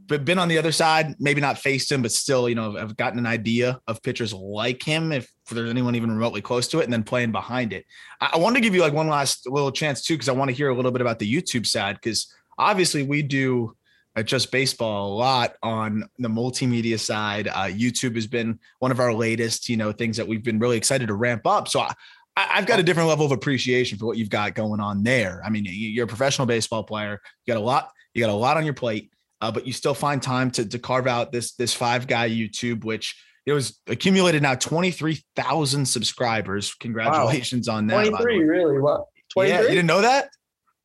[0.07, 2.95] but been on the other side maybe not faced him but still you know i've
[2.95, 6.85] gotten an idea of pitchers like him if there's anyone even remotely close to it
[6.85, 7.85] and then playing behind it
[8.21, 10.49] i, I want to give you like one last little chance too because i want
[10.49, 13.75] to hear a little bit about the youtube side because obviously we do
[14.15, 17.47] at Just Baseball a lot on the multimedia side.
[17.49, 20.77] Uh, YouTube has been one of our latest, you know, things that we've been really
[20.77, 21.67] excited to ramp up.
[21.67, 21.93] So I,
[22.37, 25.41] I've got a different level of appreciation for what you've got going on there.
[25.45, 27.21] I mean, you're a professional baseball player.
[27.45, 27.91] You got a lot.
[28.13, 29.11] You got a lot on your plate,
[29.41, 32.83] uh, but you still find time to to carve out this this five guy YouTube,
[32.83, 33.15] which
[33.45, 36.73] it was accumulated now twenty three thousand subscribers.
[36.75, 37.75] Congratulations wow.
[37.75, 38.07] on that.
[38.07, 38.79] Twenty three, really?
[38.79, 39.05] What?
[39.31, 39.57] Twenty three?
[39.57, 40.29] Yeah, you didn't know that?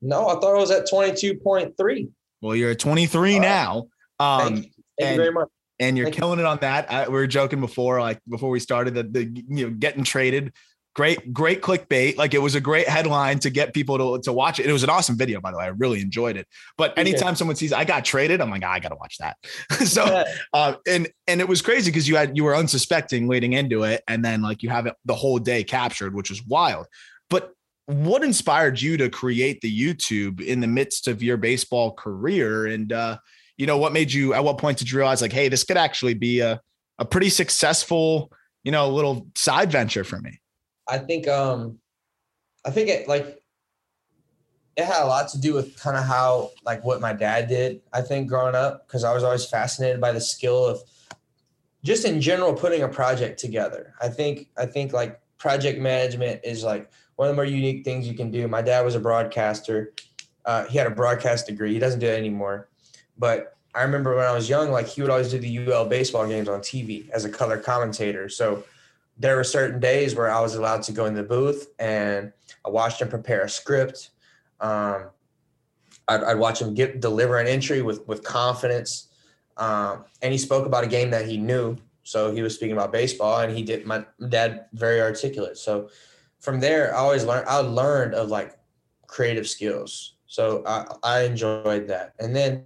[0.03, 2.11] No, I thought it was at twenty two point three.
[2.41, 3.89] Well, you're at 23 uh, now.
[4.19, 4.63] Um, thank, you.
[4.63, 5.49] thank and, you very much.
[5.79, 6.91] And you're killing it on that.
[6.93, 10.53] I, we were joking before, like before we started, the, the you know getting traded.
[10.97, 12.17] Great, great clickbait.
[12.17, 14.67] Like it was a great headline to get people to, to watch it.
[14.67, 15.65] It was an awesome video, by the way.
[15.65, 16.49] I really enjoyed it.
[16.77, 19.37] But anytime someone sees I got traded, I'm like, oh, I gotta watch that.
[19.87, 20.25] so yeah.
[20.53, 24.03] uh, and and it was crazy because you had you were unsuspecting leading into it,
[24.09, 26.87] and then like you have it the whole day captured, which was wild.
[27.29, 27.53] But
[27.87, 32.67] what inspired you to create the YouTube in the midst of your baseball career?
[32.67, 33.19] And uh,
[33.57, 35.77] you know, what made you at what point did you realize like, hey, this could
[35.77, 36.61] actually be a,
[36.99, 38.33] a pretty successful,
[38.65, 40.40] you know, little side venture for me?
[40.91, 41.79] I think um
[42.65, 43.41] I think it like
[44.77, 47.81] it had a lot to do with kind of how like what my dad did,
[47.93, 50.81] I think, growing up, because I was always fascinated by the skill of
[51.83, 53.95] just in general putting a project together.
[54.01, 58.09] I think I think like project management is like one of the more unique things
[58.09, 58.49] you can do.
[58.49, 59.93] My dad was a broadcaster.
[60.45, 61.73] Uh, he had a broadcast degree.
[61.73, 62.69] He doesn't do it anymore.
[63.19, 66.27] But I remember when I was young, like he would always do the UL baseball
[66.27, 68.29] games on TV as a color commentator.
[68.29, 68.65] So
[69.21, 72.33] there were certain days where I was allowed to go in the booth and
[72.65, 74.11] I watched him prepare a script.
[74.61, 75.11] Um,
[76.09, 79.09] I'd, I'd, watch him get deliver an entry with with confidence.
[79.59, 81.77] Um, and he spoke about a game that he knew.
[82.03, 83.87] So he was speaking about baseball, and he did.
[83.87, 85.59] My dad very articulate.
[85.59, 85.91] So
[86.41, 87.47] from there, I always learned.
[87.47, 88.59] I learned of like
[89.07, 92.15] creative skills, so I, I enjoyed that.
[92.19, 92.65] And then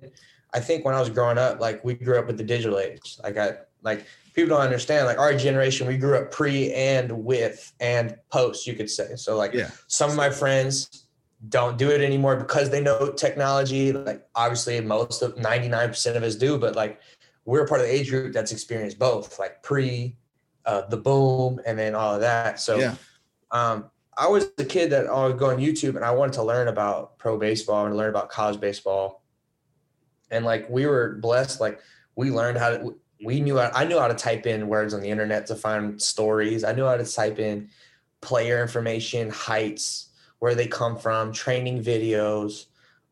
[0.54, 3.18] I think when I was growing up, like we grew up with the digital age.
[3.22, 5.06] Like I like people don't understand.
[5.06, 9.16] Like our generation, we grew up pre and with and post, you could say.
[9.16, 9.70] So like yeah.
[9.86, 11.06] some of my friends
[11.48, 13.92] don't do it anymore because they know technology.
[13.92, 17.00] Like obviously most of 99% of us do, but like
[17.44, 20.16] we're part of the age group that's experienced both, like pre,
[20.64, 22.58] uh, the boom, and then all of that.
[22.58, 22.96] So yeah
[23.54, 26.42] um, I was a kid that I would go on YouTube and I wanted to
[26.42, 29.22] learn about pro baseball and learn about college baseball.
[30.30, 31.80] And like we were blessed, like
[32.16, 35.08] we learned how to, we knew, I knew how to type in words on the
[35.08, 36.62] internet to find stories.
[36.64, 37.70] I knew how to type in
[38.20, 42.66] player information, heights, where they come from, training videos.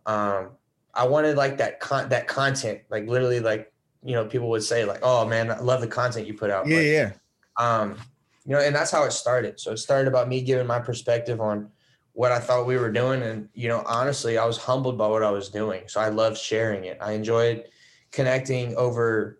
[0.07, 0.51] Um,
[0.95, 3.73] I wanted like that con that content, like literally like,
[4.05, 6.67] you know, people would say like, oh man, I love the content you put out.
[6.67, 6.81] Yeah.
[6.81, 7.13] yeah.
[7.59, 7.97] Um,
[8.45, 9.61] you know, and that's how it started.
[9.61, 11.71] So it started about me giving my perspective on
[12.13, 13.23] what I thought we were doing.
[13.23, 15.85] And, you know, honestly, I was humbled by what I was doing.
[15.87, 16.99] So I loved sharing it.
[17.01, 17.65] I enjoyed
[18.11, 19.39] connecting over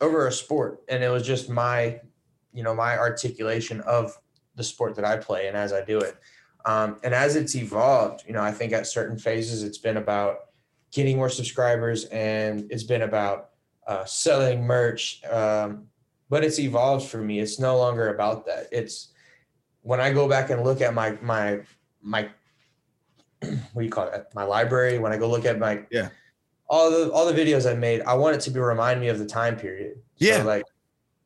[0.00, 0.82] over a sport.
[0.88, 2.00] And it was just my,
[2.52, 4.18] you know, my articulation of
[4.56, 6.16] the sport that I play and as I do it.
[6.64, 10.50] Um, and as it's evolved, you know, I think at certain phases it's been about
[10.92, 13.50] getting more subscribers and it's been about
[13.86, 15.86] uh, selling merch, um,
[16.28, 17.40] but it's evolved for me.
[17.40, 18.66] It's no longer about that.
[18.70, 19.08] It's
[19.82, 21.60] when I go back and look at my my
[22.02, 22.28] my
[23.40, 24.26] what do you call it?
[24.34, 24.98] My library.
[24.98, 26.10] When I go look at my yeah
[26.70, 29.18] all the all the videos I made, I want it to be remind me of
[29.18, 29.98] the time period.
[30.16, 30.64] Yeah, so like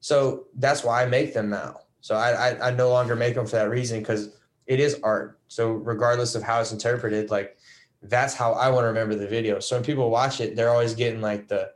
[0.00, 1.80] so that's why I make them now.
[2.00, 4.30] So I I, I no longer make them for that reason because
[4.66, 5.38] it is art.
[5.48, 7.58] So regardless of how it's interpreted, like
[8.02, 9.60] that's how I want to remember the video.
[9.60, 11.70] So when people watch it, they're always getting like the,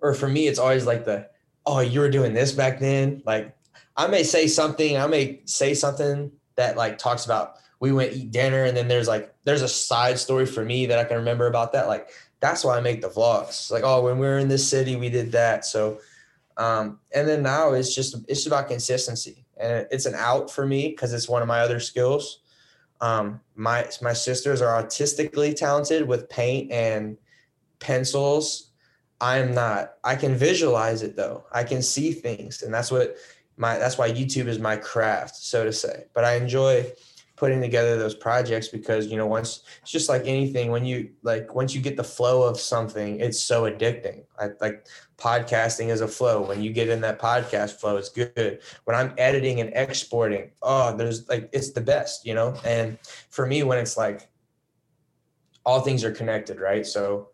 [0.00, 1.28] or for me, it's always like the
[1.66, 3.20] oh, you were doing this back then.
[3.26, 3.54] Like
[3.96, 8.32] I may say something, I may say something that like talks about we went eat
[8.32, 11.46] dinner and then there's like there's a side story for me that I can remember
[11.46, 11.88] about that.
[11.88, 12.10] Like
[12.40, 13.70] that's why I make the vlogs.
[13.70, 15.64] Like, oh, when we were in this city, we did that.
[15.64, 16.00] So
[16.56, 19.44] um, and then now it's just it's about consistency.
[19.60, 22.40] And it's an out for me because it's one of my other skills.
[23.00, 27.16] Um, my my sisters are artistically talented with paint and
[27.78, 28.68] pencils
[29.20, 29.94] I'm not.
[30.04, 31.44] I can visualize it though.
[31.52, 33.16] I can see things, and that's what
[33.56, 36.04] my that's why YouTube is my craft, so to say.
[36.14, 36.86] But I enjoy
[37.38, 41.54] putting together those projects because you know once it's just like anything when you like
[41.54, 44.24] once you get the flow of something it's so addicting.
[44.38, 44.86] I, like
[45.16, 46.42] podcasting is a flow.
[46.42, 48.60] When you get in that podcast flow it's good.
[48.84, 52.56] When i'm editing and exporting oh there's like it's the best you know?
[52.64, 52.98] And
[53.30, 54.28] for me when it's like
[55.64, 56.86] all things are connected right?
[56.86, 57.28] So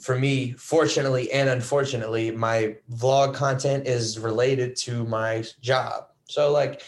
[0.00, 6.08] for me, fortunately and unfortunately, my vlog content is related to my job.
[6.24, 6.82] So like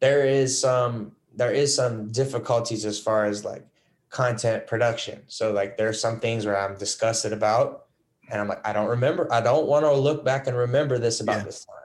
[0.00, 3.66] there is some there is some difficulties as far as like
[4.10, 5.22] content production.
[5.26, 7.86] So like there's some things where I'm disgusted about
[8.30, 9.30] and I'm like, I don't remember.
[9.32, 11.44] I don't want to look back and remember this about yeah.
[11.44, 11.76] this time.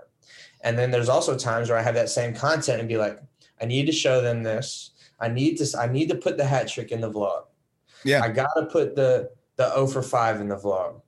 [0.62, 3.20] And then there's also times where I have that same content and be like,
[3.62, 4.92] I need to show them this.
[5.20, 7.44] I need to I need to put the hat trick in the vlog.
[8.04, 8.22] Yeah.
[8.24, 11.02] I gotta put the the 0 for 5 in the vlog.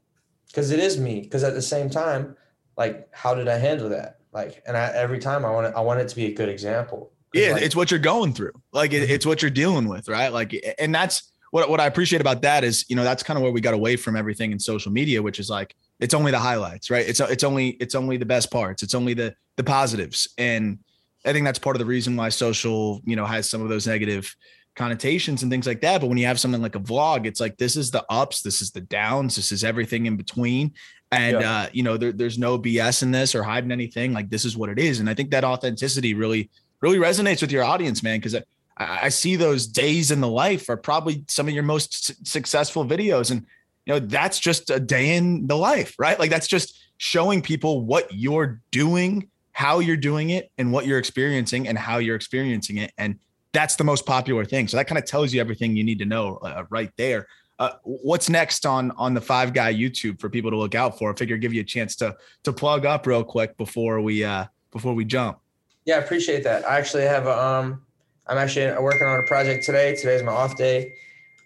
[0.54, 1.26] Cause it is me.
[1.26, 2.36] Cause at the same time,
[2.78, 4.20] like how did I handle that?
[4.34, 6.50] Like and I every time I want it, I want it to be a good
[6.50, 7.11] example.
[7.34, 8.54] Yeah, like, it's what you're going through.
[8.72, 10.30] Like it, it's what you're dealing with, right?
[10.30, 13.44] Like and that's what what I appreciate about that is, you know, that's kind of
[13.44, 16.40] where we got away from everything in social media, which is like it's only the
[16.40, 17.08] highlights, right?
[17.08, 18.84] It's it's only it's only the best parts.
[18.84, 20.30] It's only the the positives.
[20.38, 20.80] And
[21.26, 23.86] I think that's part of the reason why social, you know, has some of those
[23.86, 24.36] negative
[24.76, 26.02] connotations and things like that.
[26.02, 28.62] But when you have something like a vlog, it's like this is the ups, this
[28.62, 30.74] is the downs, this is everything in between.
[31.12, 31.52] And yeah.
[31.52, 34.14] uh, you know, there, there's no BS in this or hiding anything.
[34.14, 35.00] Like this is what it is.
[35.00, 36.50] And I think that authenticity really,
[36.82, 38.20] really resonates with your audience, man.
[38.20, 38.44] Cause I,
[38.78, 43.32] I see those days in the life are probably some of your most successful videos.
[43.32, 43.46] And
[43.86, 46.20] you know, that's just a day in the life, right?
[46.20, 50.98] Like that's just showing people what you're doing how you're doing it and what you're
[50.98, 52.92] experiencing and how you're experiencing it.
[52.98, 53.20] And
[53.54, 54.68] that's the most popular thing.
[54.68, 57.28] So that kind of tells you everything you need to know uh, right there.
[57.60, 61.12] Uh, what's next on on the five guy YouTube for people to look out for?
[61.12, 64.46] I figure give you a chance to to plug up real quick before we uh
[64.72, 65.38] before we jump.
[65.86, 66.68] Yeah, I appreciate that.
[66.68, 67.82] I actually have a um
[68.28, 69.96] I'm actually working on a project today.
[69.96, 70.94] Today's my off day.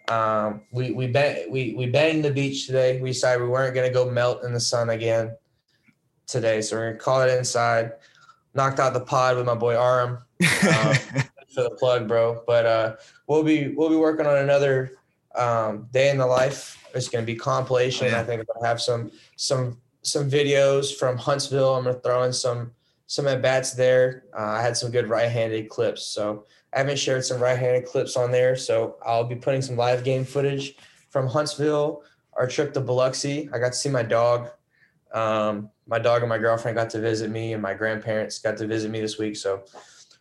[0.07, 3.01] Um, we we bang, we we banged the beach today.
[3.01, 5.35] We decided we weren't gonna go melt in the sun again
[6.27, 6.61] today.
[6.61, 7.93] So we're gonna call it inside.
[8.53, 10.19] Knocked out the pod with my boy Aram.
[10.65, 10.95] Um,
[11.55, 12.43] for the plug, bro.
[12.45, 12.95] But uh,
[13.27, 14.91] we'll be we'll be working on another
[15.35, 16.83] um, day in the life.
[16.93, 18.07] It's gonna be compilation.
[18.07, 18.19] Oh, yeah.
[18.19, 21.75] I think I'm gonna have some some some videos from Huntsville.
[21.75, 22.71] I'm gonna throw in some
[23.07, 24.23] some at bats there.
[24.37, 28.31] Uh, I had some good right-handed clips, so I haven't shared some right-handed clips on
[28.31, 28.55] there.
[28.55, 30.75] So I'll be putting some live game footage
[31.09, 32.03] from Huntsville.
[32.33, 33.49] Our trip to Biloxi.
[33.53, 34.49] I got to see my dog.
[35.13, 38.67] Um, my dog and my girlfriend got to visit me, and my grandparents got to
[38.67, 39.37] visit me this week.
[39.37, 39.63] So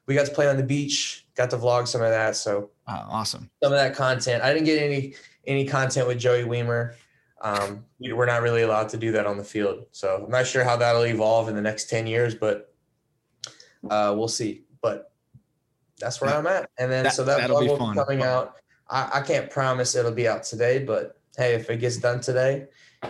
[0.07, 2.37] we got to play on the beach, got to vlog some of that.
[2.37, 3.51] So awesome.
[3.63, 4.43] Some of that content.
[4.43, 5.15] I didn't get any
[5.47, 6.95] any content with Joey Wiemer.
[7.41, 9.85] Um, we're not really allowed to do that on the field.
[9.93, 12.74] So I'm not sure how that'll evolve in the next 10 years, but
[13.91, 14.65] uh, we'll see.
[14.83, 15.13] But
[15.99, 16.71] that's where I'm at.
[16.79, 18.57] And then that, so that vlog will be coming out.
[18.89, 22.67] I, I can't promise it'll be out today, but hey, if it gets done today,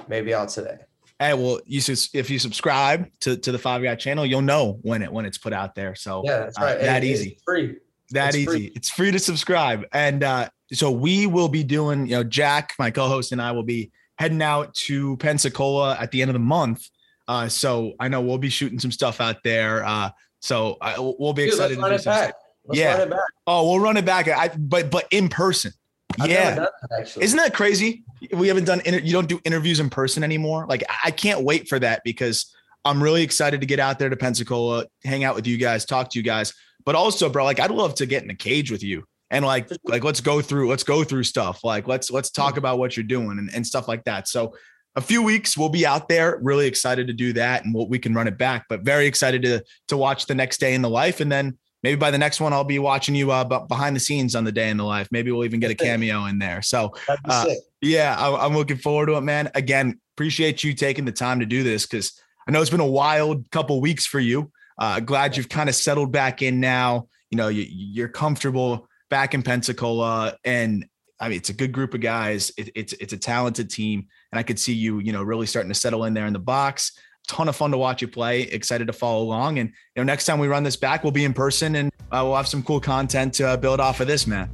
[0.09, 0.79] maybe out today.
[1.19, 4.79] Hey, well, you just if you subscribe to, to the Five Guy channel, you'll know
[4.83, 5.95] when it when it's put out there.
[5.95, 6.77] So yeah, that's right.
[6.77, 7.39] Uh, that easy.
[7.45, 7.77] free.
[8.11, 8.47] That it's easy.
[8.47, 8.73] Free.
[8.75, 9.85] It's free to subscribe.
[9.93, 13.63] And uh, so we will be doing, you know, Jack, my co-host, and I will
[13.63, 16.89] be heading out to Pensacola at the end of the month.
[17.27, 19.85] Uh, so I know we'll be shooting some stuff out there.
[19.85, 20.11] Uh,
[20.45, 22.33] so I, we'll be Dude, excited to do some
[22.71, 23.07] yeah.
[23.47, 24.29] Oh, we'll run it back.
[24.29, 25.73] I, but but in person.
[26.21, 26.67] I've yeah.
[26.91, 28.05] That, Isn't that crazy?
[28.31, 30.67] We haven't done inter- you don't do interviews in person anymore.
[30.69, 34.17] Like I can't wait for that because I'm really excited to get out there to
[34.17, 36.53] Pensacola, hang out with you guys, talk to you guys.
[36.85, 39.71] But also, bro, like I'd love to get in a cage with you and like
[39.85, 41.65] like let's go through let's go through stuff.
[41.65, 44.29] Like let's let's talk about what you're doing and, and stuff like that.
[44.29, 44.55] So
[44.97, 47.99] a few weeks we'll be out there really excited to do that and what we
[47.99, 50.91] can run it back but very excited to to watch the next day in the
[50.91, 54.01] life and then maybe by the next one I'll be watching you uh, behind the
[54.01, 55.07] scenes on the day in the life.
[55.13, 56.63] Maybe we'll even get a cameo in there.
[56.63, 56.95] So
[57.29, 57.47] uh,
[57.83, 59.51] yeah, I, am looking forward to it, man.
[59.55, 62.19] Again, appreciate you taking the time to do this because
[62.49, 64.51] I know it's been a wild couple weeks for you.
[64.79, 67.09] Uh, glad you've kind of settled back in now.
[67.31, 70.87] You know, you, you're comfortable back in Pensacola, and
[71.21, 72.51] I mean, it's a good group of guys.
[72.57, 75.71] It, it's it's a talented team, and I could see you, you know, really starting
[75.71, 76.93] to settle in there in the box
[77.27, 78.43] ton of fun to watch you play.
[78.43, 79.59] Excited to follow along.
[79.59, 82.21] And you know, next time we run this back, we'll be in person and uh,
[82.23, 84.51] we'll have some cool content to uh, build off of this, man.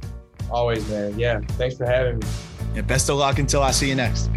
[0.49, 1.17] Always, man.
[1.17, 1.41] Yeah.
[1.51, 2.27] Thanks for having me.
[2.75, 4.29] Yeah, best of luck until I see you next.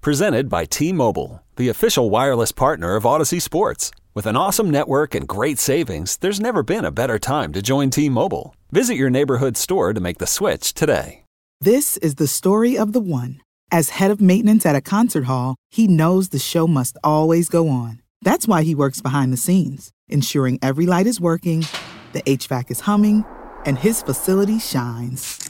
[0.00, 3.90] Presented by T Mobile, the official wireless partner of Odyssey Sports.
[4.14, 7.90] With an awesome network and great savings, there's never been a better time to join
[7.90, 8.54] T Mobile.
[8.70, 11.24] Visit your neighborhood store to make the switch today.
[11.60, 13.42] This is the story of the one.
[13.70, 17.68] As head of maintenance at a concert hall, he knows the show must always go
[17.68, 18.00] on.
[18.22, 21.66] That's why he works behind the scenes, ensuring every light is working,
[22.14, 23.26] the HVAC is humming,
[23.66, 25.49] and his facility shines.